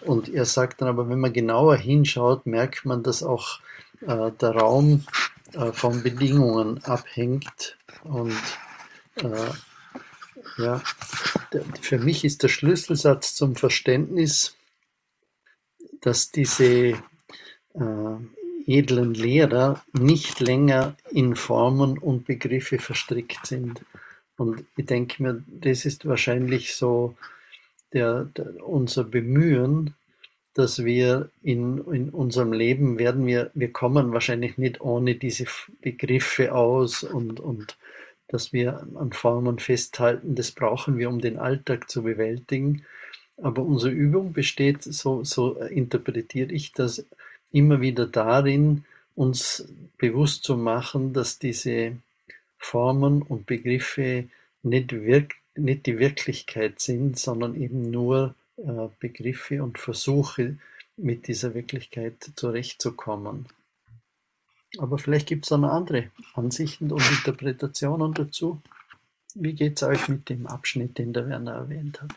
[0.00, 3.60] Und er sagt dann aber, wenn man genauer hinschaut, merkt man, dass auch
[4.02, 5.04] äh, der Raum
[5.52, 7.76] äh, von Bedingungen abhängt.
[8.04, 8.36] Und
[9.16, 9.50] äh,
[10.58, 10.82] ja,
[11.52, 14.56] der, für mich ist der Schlüsselsatz zum Verständnis,
[16.00, 16.94] dass diese
[17.74, 18.16] äh,
[18.66, 23.84] edlen Lehrer nicht länger in Formen und Begriffe verstrickt sind.
[24.36, 27.14] Und ich denke mir, das ist wahrscheinlich so
[27.92, 29.94] der, der, unser Bemühen,
[30.54, 35.44] dass wir in, in unserem Leben werden wir, wir kommen wahrscheinlich nicht ohne diese
[35.82, 37.76] Begriffe aus und, und
[38.28, 42.84] dass wir an Formen festhalten, das brauchen wir, um den Alltag zu bewältigen.
[43.36, 47.04] Aber unsere Übung besteht, so, so interpretiere ich das,
[47.52, 49.68] immer wieder darin, uns
[49.98, 51.96] bewusst zu machen, dass diese
[52.58, 54.28] Formen und Begriffe
[54.62, 54.92] nicht,
[55.54, 60.58] nicht die Wirklichkeit sind, sondern eben nur äh, Begriffe und Versuche,
[60.96, 63.46] mit dieser Wirklichkeit zurechtzukommen.
[64.78, 68.60] Aber vielleicht gibt es auch noch andere Ansichten und Interpretationen dazu.
[69.34, 72.10] Wie geht es euch mit dem Abschnitt, den der Werner erwähnt hat?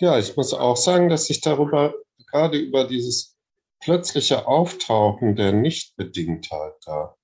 [0.00, 1.94] Ja, ich muss auch sagen, dass ich darüber,
[2.30, 3.36] gerade über dieses
[3.80, 7.14] plötzliche Auftauchen der Nichtbedingtheit da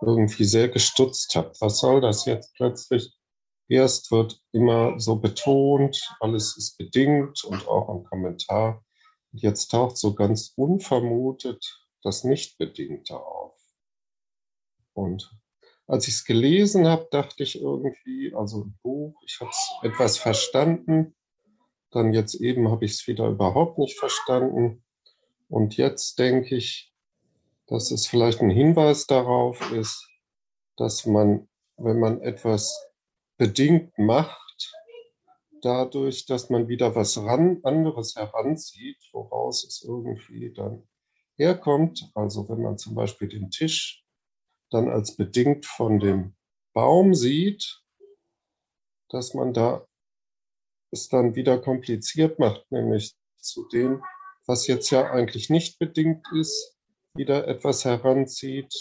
[0.00, 1.52] irgendwie sehr gestutzt habe.
[1.60, 3.12] Was soll das jetzt plötzlich?
[3.68, 8.84] Erst wird immer so betont, alles ist bedingt und auch ein Kommentar.
[9.32, 11.64] Jetzt taucht so ganz unvermutet
[12.02, 13.58] das Nichtbedingte auf.
[14.92, 15.36] Und
[15.88, 20.18] als ich es gelesen habe, dachte ich irgendwie, also ein Buch, ich habe es etwas
[20.18, 21.16] verstanden,
[21.90, 24.84] dann jetzt eben habe ich es wieder überhaupt nicht verstanden.
[25.48, 26.92] Und jetzt denke ich,
[27.66, 30.08] dass es vielleicht ein Hinweis darauf ist,
[30.76, 32.90] dass man, wenn man etwas
[33.36, 34.72] bedingt macht,
[35.62, 40.86] dadurch, dass man wieder was ran, anderes heranzieht, woraus es irgendwie dann
[41.36, 42.10] herkommt.
[42.14, 44.04] Also wenn man zum Beispiel den Tisch
[44.70, 46.34] dann als bedingt von dem
[46.72, 47.82] Baum sieht,
[49.08, 49.86] dass man da
[50.90, 54.02] es dann wieder kompliziert macht, nämlich zu dem,
[54.46, 56.76] was jetzt ja eigentlich nicht bedingt ist,
[57.14, 58.72] wieder etwas heranzieht.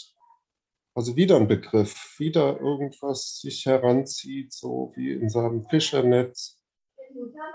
[0.93, 6.61] Also wieder ein Begriff, wieder irgendwas sich heranzieht, so wie in seinem Fischernetz.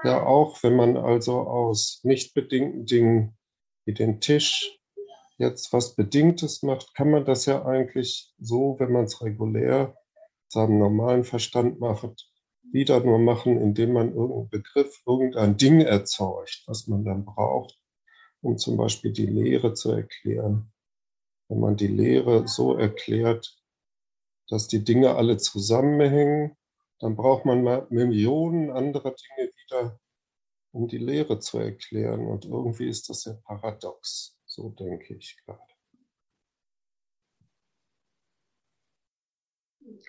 [0.05, 3.39] Ja, auch wenn man also aus nicht bedingten Dingen
[3.85, 4.79] wie den Tisch
[5.39, 9.97] jetzt was Bedingtes macht, kann man das ja eigentlich so, wenn man es regulär
[10.49, 12.30] seinem normalen Verstand macht,
[12.63, 17.79] wieder nur machen, indem man irgendeinen Begriff, irgendein Ding erzeugt, was man dann braucht,
[18.43, 20.73] um zum Beispiel die Lehre zu erklären.
[21.49, 23.57] Wenn man die Lehre so erklärt,
[24.49, 26.57] dass die Dinge alle zusammenhängen,
[26.99, 29.99] dann braucht man mal Millionen anderer Dinge wieder,
[30.73, 32.27] um die Lehre zu erklären.
[32.27, 35.61] Und irgendwie ist das ja paradox, so denke ich gerade.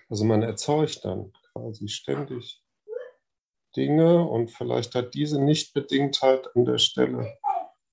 [0.08, 2.62] Also man erzeugt dann quasi ständig
[3.76, 7.38] Dinge und vielleicht hat diese Nichtbedingtheit an der Stelle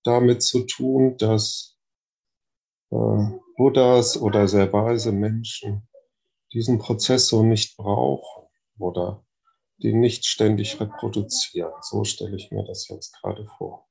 [0.04, 1.78] damit zu tun, dass
[2.91, 5.88] äh, Buddhas oder sehr weise Menschen
[6.54, 9.26] diesen Prozess so nicht brauchen oder
[9.78, 11.74] den nicht ständig reproduzieren.
[11.82, 13.88] So stelle ich mir das jetzt gerade vor.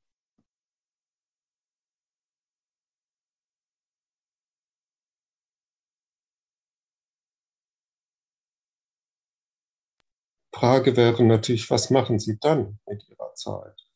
[10.59, 13.89] Frage wäre natürlich, was machen Sie dann mit Ihrer Zeit?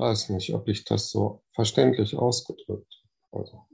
[0.00, 3.66] weiß nicht, ob ich das so verständlich ausgedrückt habe.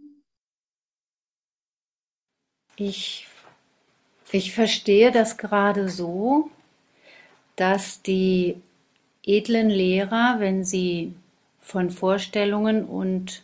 [2.74, 3.26] Ich,
[4.32, 6.50] ich verstehe das gerade so,
[7.54, 8.60] dass die
[9.26, 11.12] edlen Lehrer, wenn sie
[11.60, 13.42] von Vorstellungen und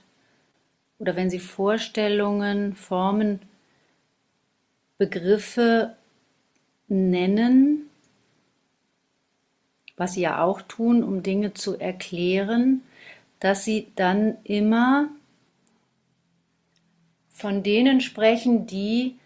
[0.99, 3.41] oder wenn sie Vorstellungen, Formen,
[4.97, 5.97] Begriffe
[6.87, 7.91] nennen,
[9.97, 12.83] was sie ja auch tun, um Dinge zu erklären,
[13.41, 15.09] dass sie dann immer
[17.31, 19.17] von denen sprechen, die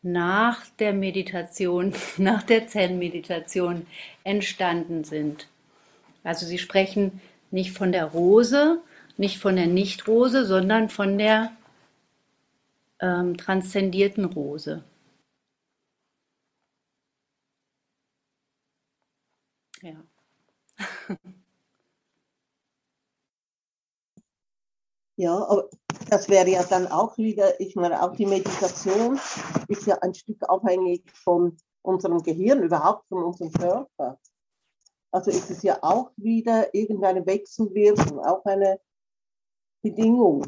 [0.00, 3.86] nach der Meditation, nach der Zen-Meditation
[4.24, 5.48] entstanden sind.
[6.26, 7.20] Also sie sprechen
[7.52, 8.82] nicht von der Rose,
[9.16, 11.52] nicht von der Nicht-Rose, sondern von der
[13.00, 14.82] ähm, transzendierten Rose.
[19.82, 20.02] Ja.
[25.18, 25.70] Ja, aber
[26.10, 29.18] das wäre ja dann auch wieder, ich meine, auch die Meditation
[29.66, 34.18] ist ja ein Stück abhängig von unserem Gehirn, überhaupt von unserem Körper.
[35.16, 38.78] Also ist es ja auch wieder irgendeine Wechselwirkung, auch eine
[39.80, 40.44] Bedingung.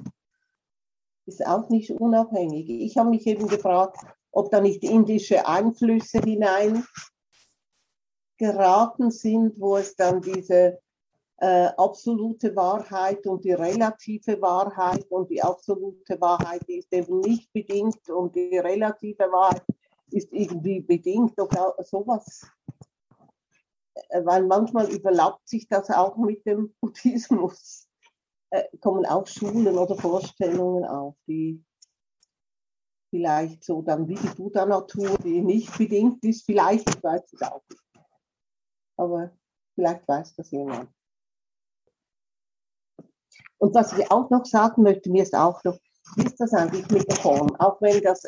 [1.24, 2.68] ist auch nicht unabhängig.
[2.68, 3.96] Ich habe mich eben gefragt,
[4.30, 6.84] ob da nicht indische Einflüsse hinein
[8.36, 10.78] geraten sind, wo es dann diese
[11.38, 18.06] äh, absolute Wahrheit und die relative Wahrheit und die absolute Wahrheit ist eben nicht bedingt
[18.10, 19.64] und die relative Wahrheit
[20.10, 22.46] ist irgendwie bedingt oder sowas.
[24.08, 27.88] Äh, weil manchmal überlappt sich das auch mit dem Buddhismus.
[28.50, 31.62] Äh, kommen auch Schulen oder Vorstellungen auf, die
[33.10, 37.62] vielleicht so dann wie die Buddha-Natur, die nicht bedingt ist, vielleicht, ich weiß es auch
[37.68, 37.82] nicht.
[38.96, 39.30] Aber
[39.74, 40.90] vielleicht weiß das jemand.
[43.58, 45.78] Und was ich auch noch sagen möchte, mir ist auch noch,
[46.16, 47.54] wie ist das eigentlich mit der Form?
[47.56, 48.22] Auch wenn das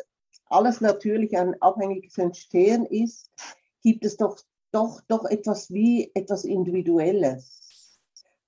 [0.47, 3.29] alles natürlich ein abhängiges Entstehen ist,
[3.81, 4.37] gibt es doch,
[4.71, 7.99] doch, doch etwas wie etwas Individuelles.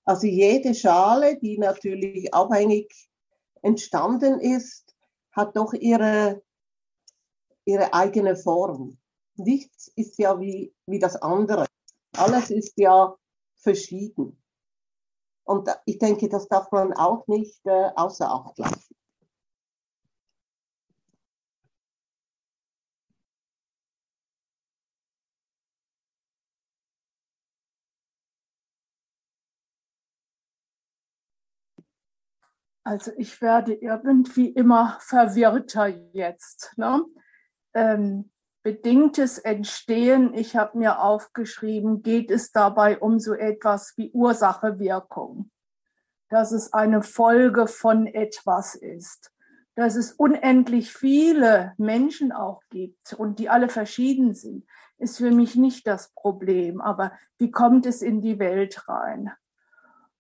[0.06, 3.10] Also jede Schale, die natürlich abhängig
[3.62, 4.96] entstanden ist,
[5.32, 6.42] hat doch ihre,
[7.66, 8.98] ihre eigene Form.
[9.36, 11.66] Nichts ist ja wie, wie das andere.
[12.18, 13.16] Alles ist ja
[13.56, 14.40] verschieden.
[15.46, 18.83] Und ich denke, das darf man auch nicht äh, außer Acht lassen.
[32.84, 36.74] Also ich werde irgendwie immer verwirrter jetzt.
[36.76, 37.06] Ne?
[37.74, 38.30] Ähm,
[38.62, 45.50] bedingtes Entstehen, ich habe mir aufgeschrieben, geht es dabei um so etwas wie Ursache-Wirkung.
[46.30, 49.32] Dass es eine Folge von etwas ist.
[49.76, 54.66] Dass es unendlich viele Menschen auch gibt und die alle verschieden sind,
[54.98, 56.82] ist für mich nicht das Problem.
[56.82, 59.32] Aber wie kommt es in die Welt rein?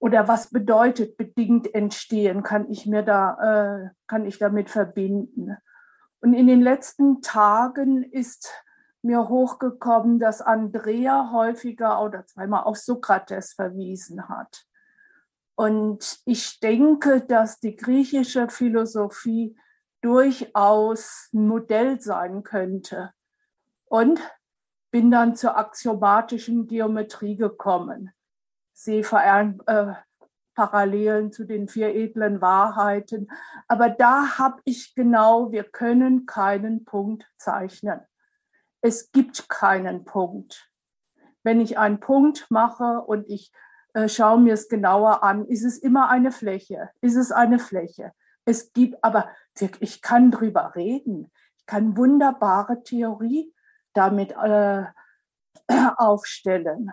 [0.03, 2.43] Oder was bedeutet bedingt entstehen?
[2.43, 5.55] Kann ich mir da, äh, kann ich damit verbinden?
[6.19, 8.51] Und in den letzten Tagen ist
[9.01, 14.65] mir hochgekommen, dass Andrea häufiger oder zweimal auf Sokrates verwiesen hat.
[15.55, 19.57] Und ich denke, dass die griechische Philosophie
[20.01, 23.13] durchaus ein Modell sein könnte.
[23.85, 24.19] Und
[24.91, 28.11] bin dann zur axiomatischen Geometrie gekommen.
[28.83, 29.93] Sie äh,
[30.55, 33.31] Parallelen zu den vier edlen Wahrheiten.
[33.67, 38.01] Aber da habe ich genau, wir können keinen Punkt zeichnen.
[38.81, 40.69] Es gibt keinen Punkt.
[41.43, 43.51] Wenn ich einen Punkt mache und ich
[43.93, 46.89] äh, schaue mir es genauer an, ist es immer eine Fläche.
[47.01, 48.11] Ist es eine Fläche.
[48.45, 49.29] Es gibt aber,
[49.79, 51.31] ich kann drüber reden.
[51.57, 53.53] Ich kann wunderbare Theorie
[53.93, 54.83] damit äh,
[55.97, 56.91] aufstellen.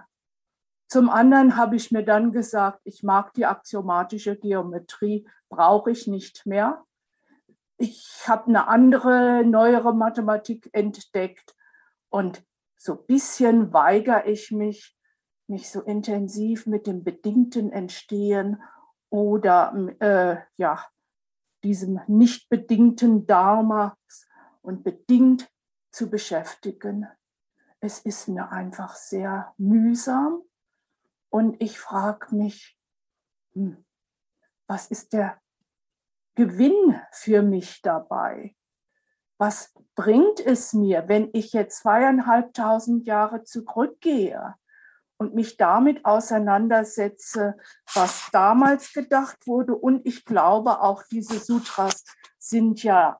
[0.90, 6.46] Zum anderen habe ich mir dann gesagt, ich mag die axiomatische Geometrie, brauche ich nicht
[6.46, 6.84] mehr.
[7.76, 11.54] Ich habe eine andere, neuere Mathematik entdeckt
[12.08, 12.42] und
[12.76, 14.98] so ein bisschen weigere ich mich,
[15.46, 18.60] mich so intensiv mit dem bedingten Entstehen
[19.10, 20.84] oder äh, ja,
[21.62, 23.96] diesem nicht bedingten Dharma
[24.60, 25.48] und bedingt
[25.92, 27.06] zu beschäftigen.
[27.78, 30.42] Es ist mir einfach sehr mühsam
[31.30, 32.76] und ich frage mich,
[33.54, 33.84] hm,
[34.66, 35.40] was ist der
[36.34, 38.54] Gewinn für mich dabei?
[39.38, 44.54] Was bringt es mir, wenn ich jetzt zweieinhalbtausend Jahre zurückgehe
[45.16, 47.56] und mich damit auseinandersetze,
[47.94, 49.74] was damals gedacht wurde?
[49.74, 52.04] Und ich glaube, auch diese Sutras
[52.38, 53.18] sind ja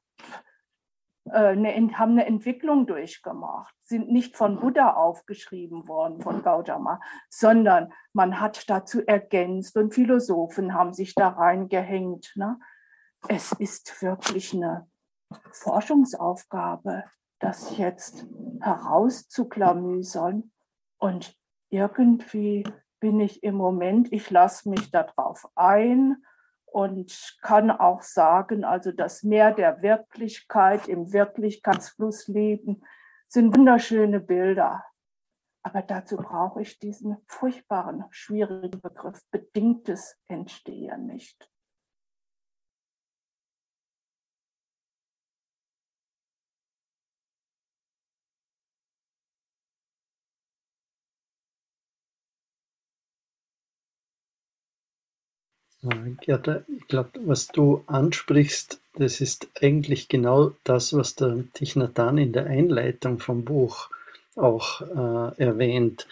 [1.28, 8.40] eine, haben eine Entwicklung durchgemacht, sind nicht von Buddha aufgeschrieben worden, von Gautama, sondern man
[8.40, 12.32] hat dazu ergänzt und Philosophen haben sich da reingehängt.
[12.36, 12.58] Ne?
[13.28, 14.88] Es ist wirklich eine
[15.52, 17.04] Forschungsaufgabe,
[17.38, 18.26] das jetzt
[18.60, 20.50] herauszuklamüsern.
[20.98, 21.36] Und
[21.70, 22.64] irgendwie
[22.98, 26.22] bin ich im Moment, ich lasse mich darauf ein
[26.72, 32.82] und kann auch sagen, also das Meer der Wirklichkeit im Wirklichkeitsfluss leben,
[33.28, 34.84] sind wunderschöne Bilder.
[35.62, 41.49] Aber dazu brauche ich diesen furchtbaren, schwierigen Begriff bedingtes Entstehen nicht.
[55.82, 62.32] Gerda, ich glaube, was du ansprichst, das ist eigentlich genau das, was der Tichnatan in
[62.32, 63.88] der Einleitung vom Buch
[64.36, 66.06] auch äh, erwähnt.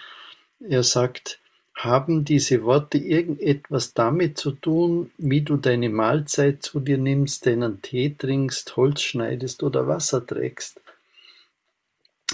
[0.60, 1.38] Er sagt,
[1.74, 7.82] haben diese Worte irgendetwas damit zu tun, wie du deine Mahlzeit zu dir nimmst, deinen
[7.82, 10.80] Tee trinkst, Holz schneidest oder Wasser trägst?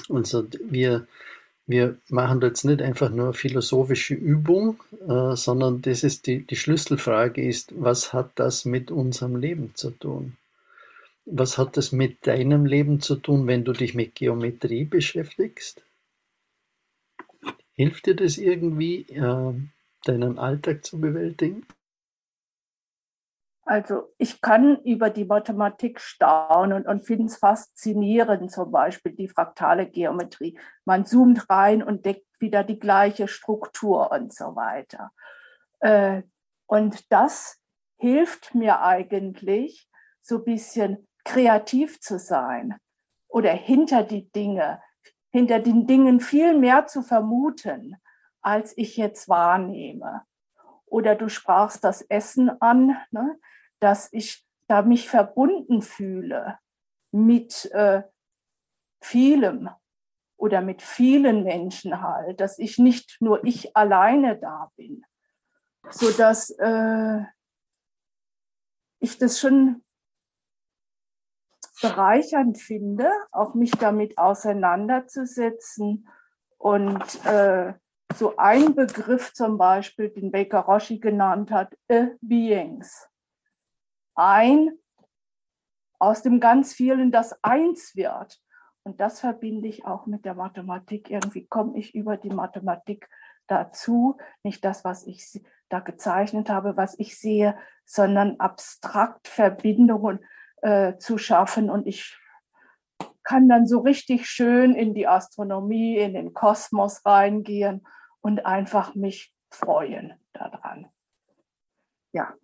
[0.09, 1.07] Also wir,
[1.67, 6.57] wir machen da jetzt nicht einfach nur philosophische Übung, äh, sondern das ist die, die
[6.57, 10.37] Schlüsselfrage ist, was hat das mit unserem Leben zu tun?
[11.25, 15.83] Was hat das mit deinem Leben zu tun, wenn du dich mit Geometrie beschäftigst?
[17.73, 19.55] Hilft dir das irgendwie, äh,
[20.05, 21.65] deinen Alltag zu bewältigen?
[23.65, 29.87] Also ich kann über die Mathematik staunen und finde es faszinierend, zum Beispiel die fraktale
[29.87, 30.59] Geometrie.
[30.85, 35.11] Man zoomt rein und deckt wieder die gleiche Struktur und so weiter.
[35.81, 36.23] Äh,
[36.67, 37.59] und das
[37.97, 39.89] hilft mir eigentlich,
[40.21, 42.77] so ein bisschen kreativ zu sein
[43.29, 44.81] oder hinter die Dinge
[45.35, 47.97] hinter den Dingen viel mehr zu vermuten,
[48.41, 50.23] als ich jetzt wahrnehme.
[50.87, 53.37] Oder du sprachst das Essen an, ne,
[53.85, 56.59] dass ich da mich verbunden fühle
[57.13, 58.03] mit äh,
[59.03, 59.69] vielem
[60.39, 65.05] oder mit vielen Menschen halt, dass ich nicht nur ich alleine da bin,
[65.91, 67.21] so dass äh,
[69.01, 69.85] ich das schon
[71.83, 76.09] bereichernd finde, auch mich damit auseinanderzusetzen.
[76.57, 77.75] Und äh,
[78.15, 83.11] so ein Begriff zum Beispiel, den Baker Roshi genannt hat, a Beings.
[84.15, 84.71] Ein
[85.99, 88.41] aus dem ganz vielen, das eins wird.
[88.83, 91.11] Und das verbinde ich auch mit der Mathematik.
[91.11, 93.09] Irgendwie komme ich über die Mathematik
[93.47, 100.25] dazu, nicht das, was ich da gezeichnet habe, was ich sehe, sondern abstrakt Verbindungen
[100.63, 101.71] äh, zu schaffen.
[101.71, 102.19] Und ich
[103.23, 107.87] kann dann so richtig schön in die Astronomie, in den Kosmos reingehen
[108.21, 110.87] und einfach mich freuen daran.
[112.13, 112.35] Ja.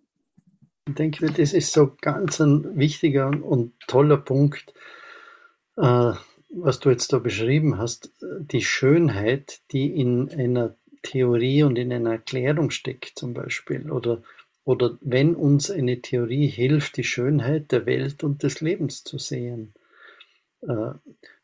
[0.87, 4.73] Ich denke, das ist so ganz ein wichtiger und toller Punkt,
[5.77, 6.13] äh,
[6.49, 8.11] was du jetzt da beschrieben hast.
[8.21, 14.23] Die Schönheit, die in einer Theorie und in einer Erklärung steckt, zum Beispiel, oder
[14.63, 19.73] oder wenn uns eine Theorie hilft, die Schönheit der Welt und des Lebens zu sehen.
[20.61, 20.93] Äh,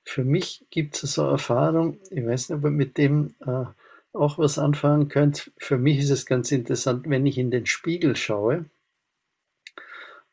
[0.04, 3.66] für mich gibt es so eine Erfahrung, ich weiß nicht, ob ihr mit dem äh,
[4.14, 5.52] auch was anfangen könnt.
[5.58, 8.66] Für mich ist es ganz interessant, wenn ich in den Spiegel schaue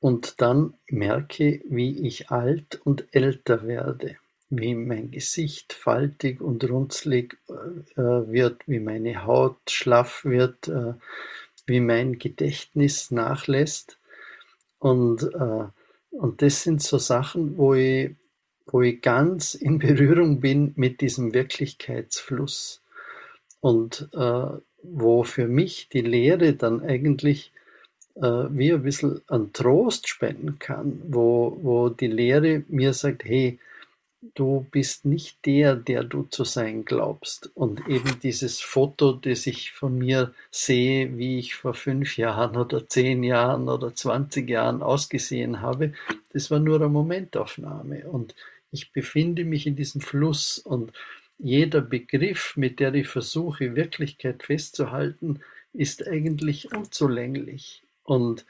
[0.04, 4.16] und dann merke, wie ich alt und älter werde,
[4.50, 10.70] wie mein Gesicht faltig und runzlig äh, wird, wie meine Haut schlaff wird,
[11.66, 13.98] wie mein Gedächtnis nachlässt.
[14.78, 15.68] Und, äh,
[16.10, 18.10] und das sind so Sachen, wo ich,
[18.66, 22.82] wo ich ganz in Berührung bin mit diesem Wirklichkeitsfluss.
[23.60, 24.46] Und äh,
[24.82, 27.53] wo für mich die Lehre dann eigentlich
[28.16, 33.58] äh, wie ein bisschen an Trost spenden kann, wo, wo die Lehre mir sagt, hey,
[34.34, 37.50] du bist nicht der, der du zu sein glaubst.
[37.54, 42.88] Und eben dieses Foto, das ich von mir sehe, wie ich vor fünf Jahren oder
[42.88, 45.92] zehn Jahren oder zwanzig Jahren ausgesehen habe,
[46.32, 48.08] das war nur eine Momentaufnahme.
[48.08, 48.34] Und
[48.72, 50.92] ich befinde mich in diesem Fluss und
[51.38, 55.40] jeder Begriff, mit der ich versuche, Wirklichkeit festzuhalten,
[55.72, 57.83] ist eigentlich unzulänglich.
[58.04, 58.46] Und,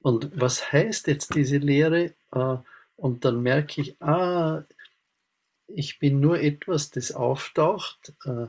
[0.00, 2.14] und was heißt jetzt diese Lehre?
[2.32, 2.56] Äh,
[2.96, 4.64] und dann merke ich, ah,
[5.66, 8.46] ich bin nur etwas, das auftaucht, äh,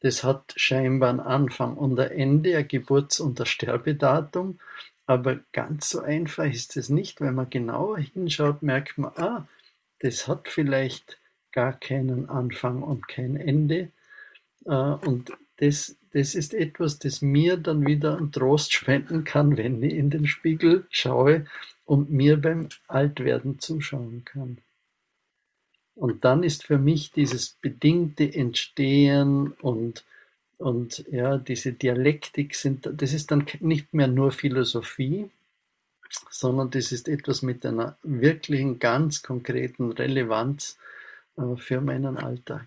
[0.00, 4.60] das hat scheinbar einen Anfang und ein Ende, ein Geburts- und ein Sterbedatum,
[5.06, 7.20] aber ganz so einfach ist es nicht.
[7.20, 9.48] Wenn man genauer hinschaut, merkt man, ah,
[10.00, 11.18] das hat vielleicht
[11.52, 13.90] gar keinen Anfang und kein Ende.
[14.64, 19.82] Äh, und das, das ist etwas, das mir dann wieder einen Trost spenden kann, wenn
[19.82, 21.44] ich in den Spiegel schaue
[21.84, 24.56] und mir beim Altwerden zuschauen kann.
[25.94, 30.06] Und dann ist für mich dieses bedingte Entstehen und,
[30.56, 35.28] und ja, diese Dialektik sind, das ist dann nicht mehr nur Philosophie,
[36.30, 40.78] sondern das ist etwas mit einer wirklichen, ganz konkreten Relevanz
[41.36, 42.66] äh, für meinen Alltag.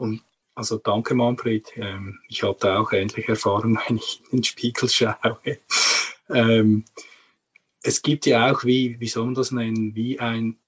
[0.00, 0.22] Und
[0.54, 1.72] also danke Manfred.
[1.76, 5.38] Ähm, ich hatte auch ähnliche Erfahrungen, wenn ich in den Spiegel schaue.
[6.28, 6.84] Ähm,
[7.82, 10.58] es gibt ja auch, wie, wie soll man das nennen, wie ein,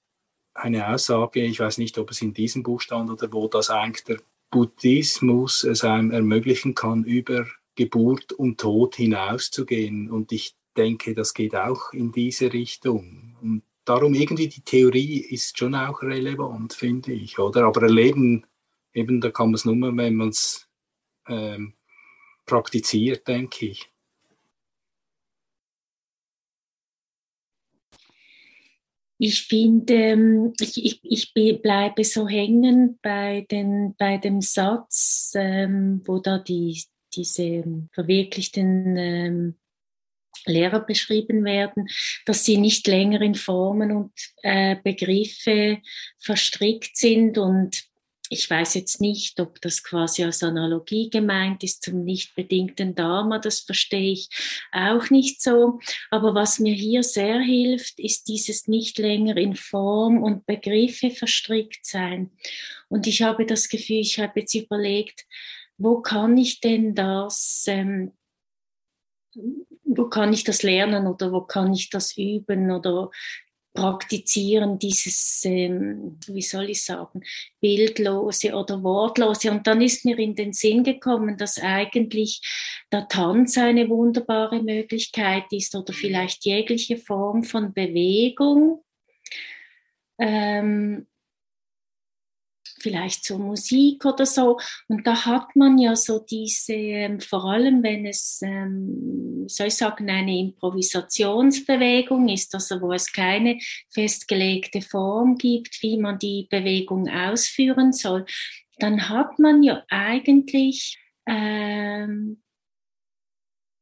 [0.53, 4.03] eine Aussage, ich weiß nicht, ob es in diesem Buch stand oder wo, dass eigentlich
[4.03, 4.19] der
[4.51, 10.11] Buddhismus es einem ermöglichen kann, über Geburt und Tod hinauszugehen.
[10.11, 13.35] Und ich denke, das geht auch in diese Richtung.
[13.41, 17.65] Und darum irgendwie die Theorie ist schon auch relevant, finde ich, oder?
[17.65, 18.45] Aber erleben,
[18.93, 20.67] eben, da kann man es nur, wenn man es
[21.27, 21.73] ähm,
[22.45, 23.89] praktiziert, denke ich.
[29.17, 30.99] Ich finde, ähm, ich, ich,
[31.33, 36.83] ich bleibe so hängen bei, den, bei dem Satz, ähm, wo da die,
[37.15, 37.63] diese
[37.93, 39.55] verwirklichten ähm,
[40.45, 41.87] Lehrer beschrieben werden,
[42.25, 45.79] dass sie nicht länger in Formen und äh, Begriffe
[46.19, 47.85] verstrickt sind und
[48.33, 53.37] ich weiß jetzt nicht, ob das quasi als Analogie gemeint ist zum nicht bedingten Dharma,
[53.37, 54.29] das verstehe ich
[54.71, 55.79] auch nicht so.
[56.09, 61.85] Aber was mir hier sehr hilft, ist dieses nicht länger in Form und Begriffe verstrickt
[61.85, 62.31] sein.
[62.89, 65.25] Und ich habe das Gefühl, ich habe jetzt überlegt,
[65.77, 68.13] wo kann ich denn das, ähm,
[69.83, 73.11] wo kann ich das lernen oder wo kann ich das üben oder
[73.73, 77.23] praktizieren, dieses, ähm, wie soll ich sagen,
[77.59, 79.51] bildlose oder wortlose.
[79.51, 82.41] Und dann ist mir in den Sinn gekommen, dass eigentlich
[82.91, 88.83] der Tanz eine wunderbare Möglichkeit ist oder vielleicht jegliche Form von Bewegung.
[90.19, 91.07] Ähm,
[92.83, 94.59] vielleicht so Musik oder so.
[94.87, 99.75] Und da hat man ja so diese, ähm, vor allem wenn es, ähm, soll ich
[99.75, 103.57] sagen, eine Improvisationsbewegung ist, also wo es keine
[103.89, 108.25] festgelegte Form gibt, wie man die Bewegung ausführen soll,
[108.77, 112.41] dann hat man ja eigentlich ähm,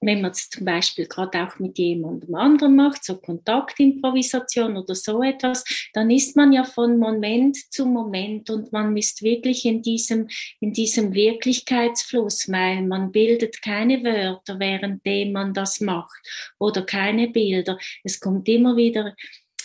[0.01, 5.21] wenn man es zum Beispiel gerade auch mit jemandem anderen macht, so Kontaktimprovisation oder so
[5.21, 10.27] etwas, dann ist man ja von Moment zu Moment und man ist wirklich in diesem,
[10.59, 16.19] in diesem Wirklichkeitsfluss, weil man bildet keine Wörter, währenddem man das macht
[16.57, 17.77] oder keine Bilder.
[18.03, 19.15] Es kommt immer wieder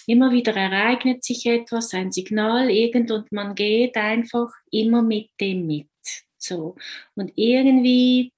[0.08, 5.66] immer wieder ereignet sich etwas, ein Signal, irgend und man geht einfach immer mit dem
[5.66, 5.88] mit.
[6.38, 6.76] So.
[7.16, 8.32] Und irgendwie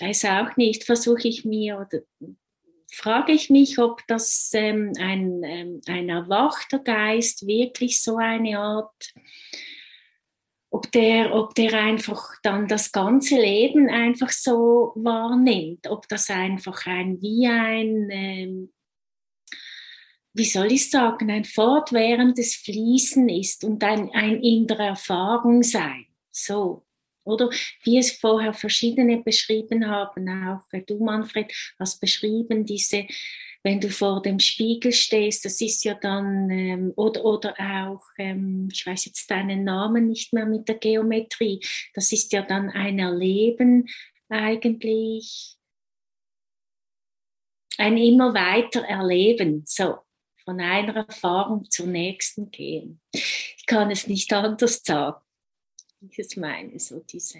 [0.00, 2.02] ich weiß auch nicht, versuche ich mir oder
[2.90, 9.12] frage ich mich, ob das ähm, ein, ähm, ein erwachter Geist wirklich so eine Art,
[10.70, 16.86] ob der, ob der einfach dann das ganze Leben einfach so wahrnimmt, ob das einfach
[16.86, 18.72] ein wie ein, ähm,
[20.32, 26.06] wie soll ich sagen, ein fortwährendes Fließen ist und ein, ein in der Erfahrung sein.
[26.30, 26.86] So.
[27.24, 27.50] Oder
[27.82, 33.06] wie es vorher verschiedene beschrieben haben, auch du Manfred hast beschrieben, diese,
[33.62, 38.68] wenn du vor dem Spiegel stehst, das ist ja dann, ähm, oder, oder auch, ähm,
[38.72, 41.60] ich weiß jetzt deinen Namen nicht mehr mit der Geometrie,
[41.94, 43.88] das ist ja dann ein Erleben
[44.28, 45.56] eigentlich,
[47.76, 49.98] ein immer weiter Erleben, so
[50.44, 53.00] von einer Erfahrung zur nächsten gehen.
[53.12, 55.20] Ich kann es nicht anders sagen
[56.00, 57.38] ich es meine, so diese.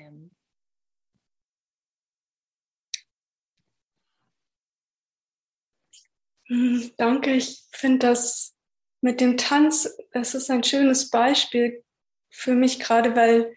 [6.47, 8.57] Hm, danke, ich finde das
[9.01, 11.85] mit dem Tanz, das ist ein schönes Beispiel
[12.29, 13.57] für mich gerade, weil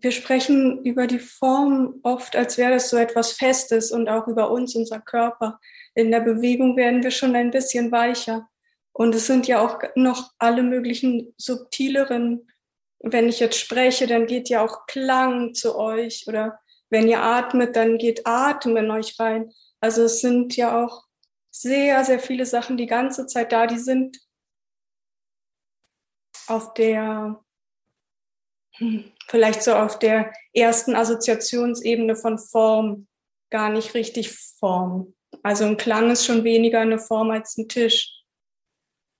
[0.00, 4.50] wir sprechen über die Form oft, als wäre das so etwas Festes und auch über
[4.50, 5.60] uns, unser Körper.
[5.94, 8.48] In der Bewegung werden wir schon ein bisschen weicher.
[8.92, 12.49] Und es sind ja auch noch alle möglichen subtileren
[13.00, 17.76] wenn ich jetzt spreche, dann geht ja auch Klang zu euch oder wenn ihr atmet,
[17.76, 19.52] dann geht Atem in euch rein.
[19.80, 21.04] Also es sind ja auch
[21.50, 24.18] sehr, sehr viele Sachen die ganze Zeit da, die sind
[26.46, 27.42] auf der,
[28.76, 33.06] hm, vielleicht so auf der ersten Assoziationsebene von Form
[33.50, 35.14] gar nicht richtig Form.
[35.42, 38.24] Also ein Klang ist schon weniger eine Form als ein Tisch.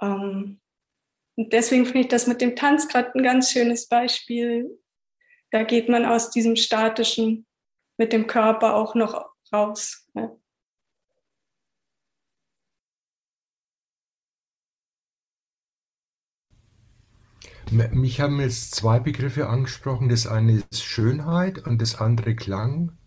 [0.00, 0.59] Ähm,
[1.40, 4.78] und deswegen finde ich das mit dem Tanz gerade ein ganz schönes Beispiel.
[5.50, 7.46] Da geht man aus diesem statischen
[7.96, 10.06] mit dem Körper auch noch raus.
[10.14, 10.36] Ja.
[17.70, 20.10] Mich haben jetzt zwei Begriffe angesprochen.
[20.10, 22.98] Das eine ist Schönheit und das andere Klang.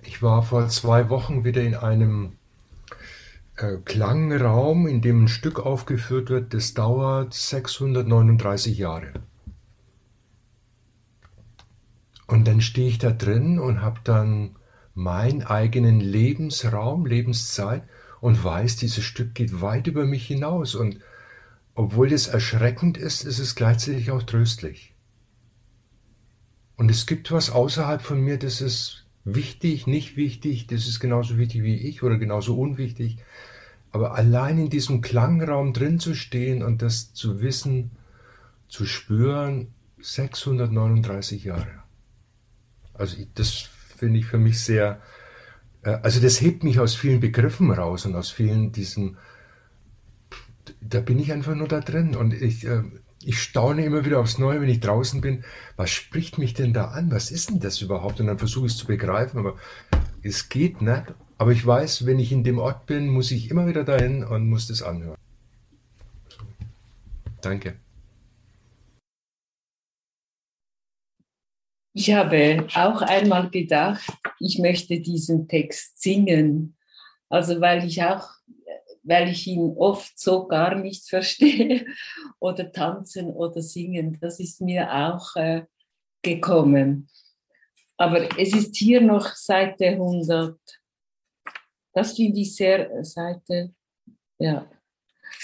[0.00, 2.38] Ich war vor zwei Wochen wieder in einem
[3.56, 9.12] Klangraum, in dem ein Stück aufgeführt wird, das dauert 639 Jahre.
[12.26, 14.56] Und dann stehe ich da drin und habe dann
[14.94, 17.84] meinen eigenen Lebensraum, Lebenszeit
[18.20, 20.74] und weiß, dieses Stück geht weit über mich hinaus.
[20.74, 21.00] Und
[21.74, 24.94] obwohl es erschreckend ist, ist es gleichzeitig auch tröstlich.
[26.76, 31.38] Und es gibt was außerhalb von mir, das ist wichtig, nicht wichtig, das ist genauso
[31.38, 33.18] wichtig wie ich oder genauso unwichtig.
[33.90, 37.92] Aber allein in diesem Klangraum drin zu stehen und das zu wissen,
[38.68, 39.68] zu spüren,
[40.00, 41.82] 639 Jahre.
[42.92, 45.00] Also das finde ich für mich sehr,
[45.82, 49.16] äh, also das hebt mich aus vielen Begriffen raus und aus vielen diesen,
[50.80, 52.82] da bin ich einfach nur da drin und ich, äh,
[53.26, 55.44] ich staune immer wieder aufs Neue, wenn ich draußen bin.
[55.76, 57.10] Was spricht mich denn da an?
[57.10, 58.20] Was ist denn das überhaupt?
[58.20, 59.56] Und dann versuche ich es zu begreifen, aber
[60.22, 61.04] es geht nicht.
[61.38, 64.48] Aber ich weiß, wenn ich in dem Ort bin, muss ich immer wieder dahin und
[64.48, 65.18] muss das anhören.
[67.40, 67.76] Danke.
[71.96, 76.76] Ich habe auch einmal gedacht, ich möchte diesen Text singen.
[77.28, 78.28] Also weil ich auch,
[79.04, 81.86] weil ich ihn oft so gar nicht verstehe
[82.40, 84.18] oder tanzen oder singen.
[84.20, 85.64] Das ist mir auch äh,
[86.22, 87.08] gekommen.
[87.96, 90.58] Aber es ist hier noch Seite 100.
[91.92, 93.72] Das finde ich sehr, äh, Seite,
[94.38, 94.68] ja,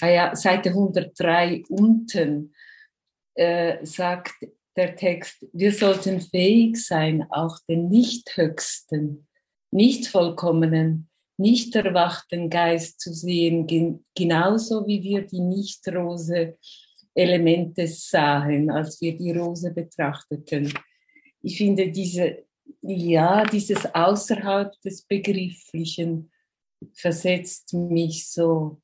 [0.00, 2.52] ah ja Seite 103 unten
[3.34, 4.34] äh, sagt
[4.76, 9.28] der Text, wir sollten fähig sein, auch den nicht höchsten,
[9.70, 11.09] nicht vollkommenen,
[11.40, 13.66] nicht erwachten Geist zu sehen,
[14.14, 16.58] genauso wie wir die nicht-rose
[17.14, 20.72] Elemente sahen, als wir die Rose betrachteten.
[21.42, 22.44] Ich finde diese,
[22.82, 26.30] ja, dieses außerhalb des Begrifflichen
[26.94, 28.80] versetzt mich so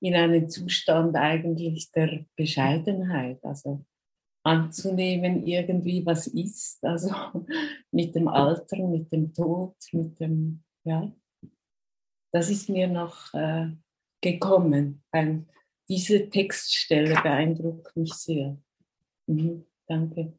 [0.00, 3.38] in einen Zustand eigentlich der Bescheidenheit.
[3.44, 3.84] Also
[4.44, 7.10] anzunehmen, irgendwie was ist, also
[7.92, 11.12] mit dem Alter, mit dem Tod, mit dem, ja,
[12.32, 13.68] das ist mir noch äh,
[14.20, 15.02] gekommen.
[15.12, 15.48] Ein,
[15.88, 18.56] diese Textstelle beeindruckt mich sehr.
[19.26, 20.32] Mhm, danke.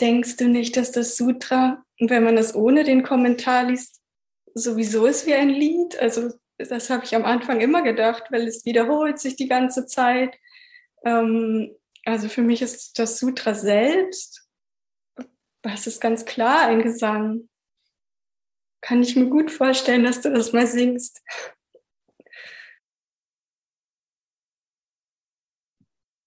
[0.00, 4.00] Denkst du nicht, dass das Sutra, wenn man es ohne den Kommentar liest,
[4.54, 5.98] sowieso ist wie ein Lied?
[5.98, 10.38] Also das habe ich am Anfang immer gedacht, weil es wiederholt sich die ganze Zeit.
[11.04, 14.39] Ähm, also für mich ist das Sutra selbst,
[15.62, 17.48] das ist ganz klar ein Gesang.
[18.82, 21.22] Kann ich mir gut vorstellen, dass du das mal singst.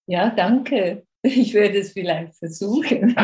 [0.06, 1.08] Ja, danke.
[1.26, 3.16] Ich werde es vielleicht versuchen.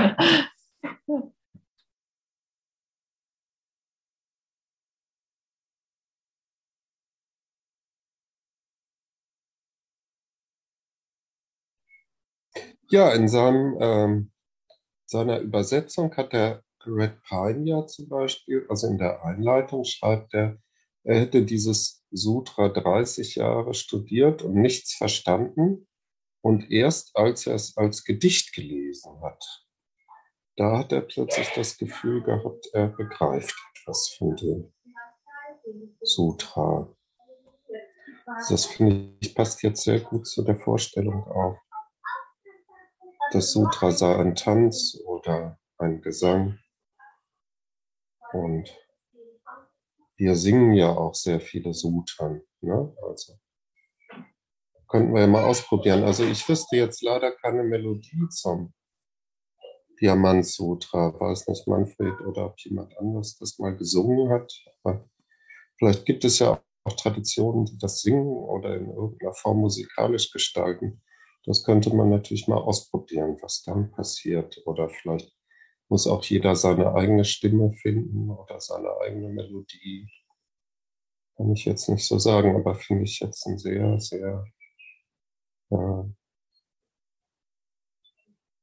[12.91, 14.31] Ja, in seinem, ähm,
[15.09, 20.57] seiner Übersetzung hat der Red Pine ja zum Beispiel, also in der Einleitung schreibt er,
[21.03, 25.87] er hätte dieses Sutra 30 Jahre studiert und nichts verstanden.
[26.41, 29.43] Und erst als er es als Gedicht gelesen hat,
[30.55, 34.71] da hat er plötzlich das Gefühl gehabt, er begreift etwas von dem
[36.01, 36.95] Sutra.
[38.49, 41.57] Das finde ich passt jetzt sehr gut zu der Vorstellung auch
[43.31, 46.57] das Sutra sei ein Tanz oder ein Gesang.
[48.33, 48.69] Und
[50.17, 52.41] wir singen ja auch sehr viele Sutren.
[52.61, 52.95] Ne?
[53.07, 53.33] Also
[54.87, 56.03] könnten wir ja mal ausprobieren.
[56.03, 58.73] Also ich wüsste jetzt leider keine Melodie zum
[60.01, 61.13] Diamant Sutra.
[61.19, 64.51] Weiß nicht Manfred oder ob jemand anderes das mal gesungen hat.
[64.83, 65.07] Aber
[65.77, 71.01] vielleicht gibt es ja auch Traditionen, die das singen oder in irgendeiner Form musikalisch gestalten.
[71.45, 74.61] Das könnte man natürlich mal ausprobieren, was dann passiert.
[74.65, 75.33] Oder vielleicht
[75.87, 80.07] muss auch jeder seine eigene Stimme finden oder seine eigene Melodie.
[81.35, 84.45] Kann ich jetzt nicht so sagen, aber finde ich jetzt ein sehr, sehr,
[85.69, 86.03] äh,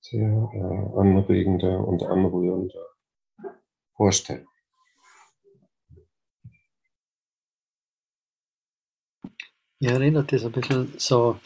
[0.01, 2.87] sehr äh, anregende und anrührende
[3.97, 4.47] Vorstellung.
[9.79, 11.39] Ja, erinnert das ein bisschen so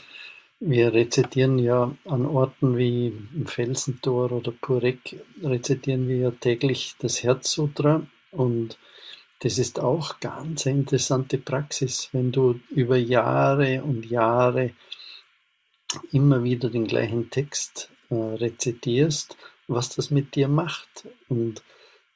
[0.61, 7.23] wir rezitieren ja an Orten wie im Felsentor oder Purek, rezitieren wir ja täglich das
[7.23, 8.79] Herzsutra und
[9.41, 14.73] das ist auch ganz eine interessante Praxis, wenn du über Jahre und Jahre
[16.13, 21.09] immer wieder den gleichen Text äh, rezitierst, was das mit dir macht.
[21.31, 21.63] Und,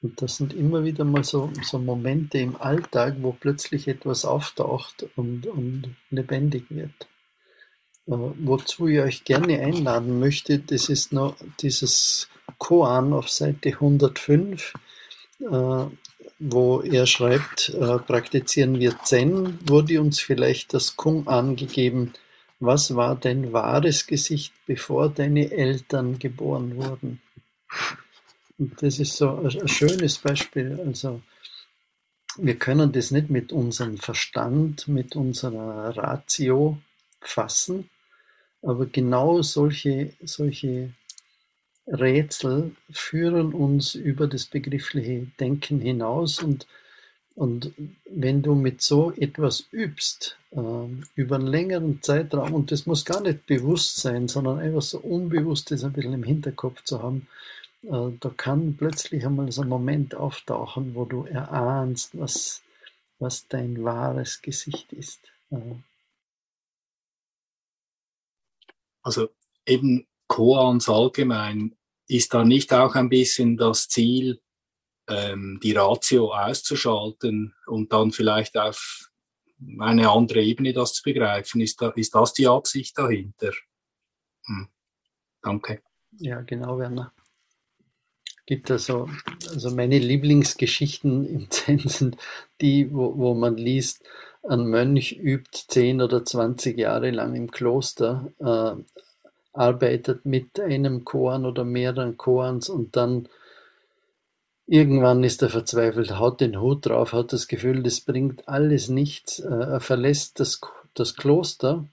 [0.02, 5.06] und das sind immer wieder mal so, so Momente im Alltag, wo plötzlich etwas auftaucht
[5.16, 7.08] und, und lebendig wird.
[8.06, 12.28] Wozu ich euch gerne einladen möchte, das ist noch dieses
[12.58, 14.74] Koan auf Seite 105,
[15.40, 15.86] äh,
[16.38, 22.12] wo er schreibt, äh, praktizieren wir Zen, wurde uns vielleicht das Kung angegeben,
[22.60, 27.22] was war dein wahres Gesicht, bevor deine Eltern geboren wurden?
[28.58, 30.78] Und das ist so ein schönes Beispiel.
[30.86, 31.22] Also
[32.36, 36.78] wir können das nicht mit unserem Verstand, mit unserer Ratio
[37.20, 37.88] fassen,
[38.64, 40.90] aber genau solche, solche
[41.86, 46.66] Rätsel führen uns über das begriffliche Denken hinaus und,
[47.34, 47.72] und
[48.10, 50.58] wenn du mit so etwas übst, äh,
[51.14, 55.70] über einen längeren Zeitraum, und das muss gar nicht bewusst sein, sondern einfach so unbewusst
[55.70, 57.26] das ein bisschen im Hinterkopf zu haben,
[57.82, 62.62] äh, da kann plötzlich einmal so ein Moment auftauchen, wo du erahnst, was,
[63.18, 65.20] was dein wahres Gesicht ist.
[65.50, 65.56] Äh.
[69.04, 69.28] Also
[69.66, 71.76] eben Koans allgemein,
[72.08, 74.40] ist da nicht auch ein bisschen das Ziel,
[75.08, 79.10] ähm, die Ratio auszuschalten und dann vielleicht auf
[79.78, 81.60] eine andere Ebene das zu begreifen?
[81.60, 83.52] Ist, da, ist das die Absicht dahinter?
[84.46, 84.68] Hm.
[85.42, 85.82] Danke.
[86.18, 87.12] Ja, genau, Werner.
[88.46, 89.08] Gibt also,
[89.48, 92.16] also meine Lieblingsgeschichten im Zen sind
[92.60, 94.04] die, wo, wo man liest,
[94.48, 98.74] ein Mönch übt zehn oder zwanzig Jahre lang im Kloster, äh,
[99.52, 103.28] arbeitet mit einem Koan oder mehreren Koans und dann
[104.66, 109.38] irgendwann ist er verzweifelt, haut den Hut drauf, hat das Gefühl, das bringt alles nichts.
[109.38, 110.60] Äh, er verlässt das,
[110.94, 111.84] das Kloster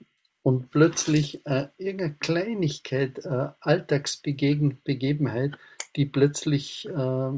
[0.42, 5.52] und plötzlich äh, irgendeine Kleinigkeit, äh, Alltagsbegebenheit,
[5.94, 7.30] die plötzlich, äh,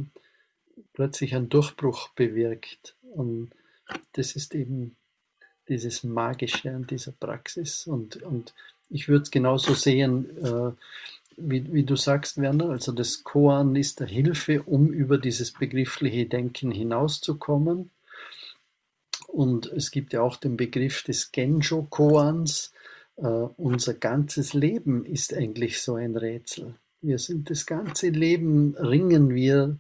[0.95, 2.97] plötzlich einen Durchbruch bewirkt.
[3.15, 3.51] Und
[4.13, 4.97] das ist eben
[5.69, 7.87] dieses Magische an dieser Praxis.
[7.87, 8.55] Und, und
[8.91, 10.73] ich würde es genauso sehen, äh,
[11.37, 12.71] wie, wie du sagst, Werner.
[12.71, 17.91] Also das Koan ist eine Hilfe, um über dieses begriffliche Denken hinauszukommen.
[19.29, 22.73] Und es gibt ja auch den Begriff des Genjo-Koans.
[23.17, 26.75] Äh, unser ganzes Leben ist eigentlich so ein Rätsel.
[27.01, 29.77] Wir sind das ganze Leben, ringen wir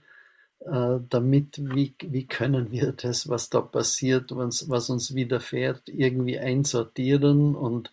[0.67, 7.55] damit, wie, wie können wir das, was da passiert, was, was uns widerfährt, irgendwie einsortieren
[7.55, 7.93] und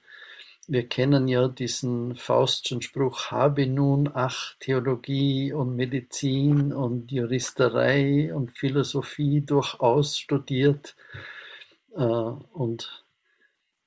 [0.68, 8.58] wir kennen ja diesen Faustschen Spruch, habe nun ach Theologie und Medizin und Juristerei und
[8.58, 10.96] Philosophie durchaus studiert
[11.96, 13.04] äh, und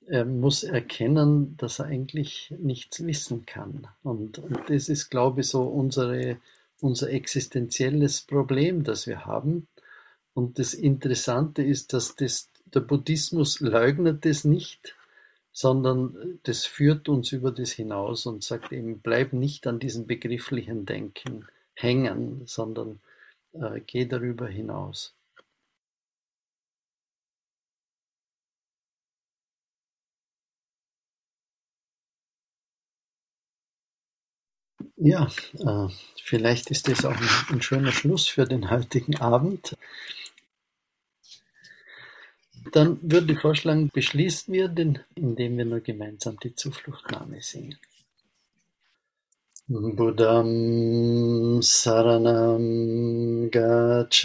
[0.06, 3.86] er muss erkennen, dass er eigentlich nichts wissen kann.
[4.02, 6.36] Und, und das ist, glaube ich, so unsere,
[6.84, 9.68] unser existenzielles Problem, das wir haben.
[10.34, 14.94] Und das Interessante ist, dass das, der Buddhismus leugnet das nicht,
[15.50, 20.84] sondern das führt uns über das hinaus und sagt eben, bleib nicht an diesem begrifflichen
[20.84, 23.00] Denken hängen, sondern
[23.52, 25.14] äh, geh darüber hinaus.
[35.04, 35.28] Ja,
[35.58, 35.88] äh,
[36.24, 39.76] vielleicht ist das auch ein, ein schöner Schluss für den heutigen Abend.
[42.72, 47.78] Dann würde ich vorschlagen, beschließen wir den, indem wir nur gemeinsam die Zufluchtnahme singen.
[49.68, 54.24] Buddham Saranam Gacchami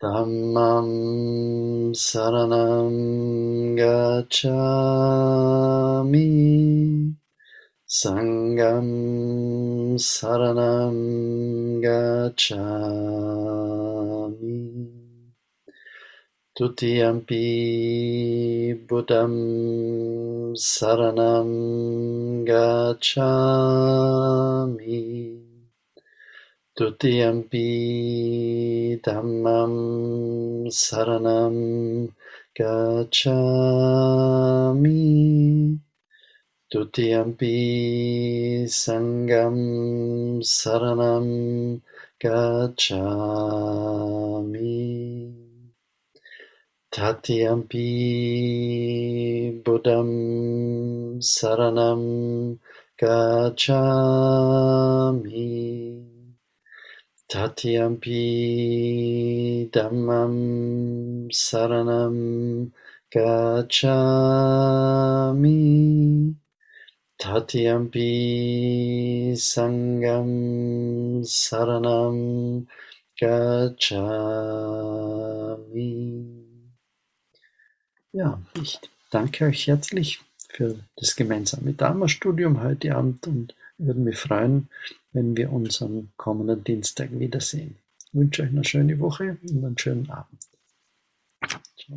[0.00, 4.40] Dhammam Saranam Gacchami
[7.90, 8.86] Sangam
[9.98, 12.62] Saranam Gacchami.
[16.54, 17.46] Tutiyampi
[18.86, 19.34] Buddham
[20.54, 21.50] Saranam
[22.46, 23.10] Gacchami.
[26.78, 27.68] Tutiyampi
[29.02, 29.74] Dhammam
[30.70, 31.56] Saranam
[32.54, 33.50] Gacchami
[36.70, 39.58] Tutiyampi Sangam
[40.40, 41.82] Saranam
[42.22, 42.94] Gacchami
[46.92, 47.88] Tatiyampi
[49.64, 52.02] Buddham Saranam
[52.96, 53.66] Gacchami
[57.28, 58.22] Tatiyampi
[59.72, 60.34] Dhammam
[61.32, 62.70] Saranam
[63.12, 63.90] Gacchami
[67.20, 68.10] Tatiyampi
[69.36, 72.66] Sangam Saranam
[73.20, 74.10] Gacchami
[78.12, 84.68] ja, ich danke euch herzlich für das gemeinsame Dharma-Studium heute Abend und würde mich freuen,
[85.12, 87.76] wenn wir uns am kommenden Dienstag wiedersehen.
[88.08, 90.42] Ich wünsche euch eine schöne Woche und einen schönen Abend.
[91.76, 91.96] Ciao.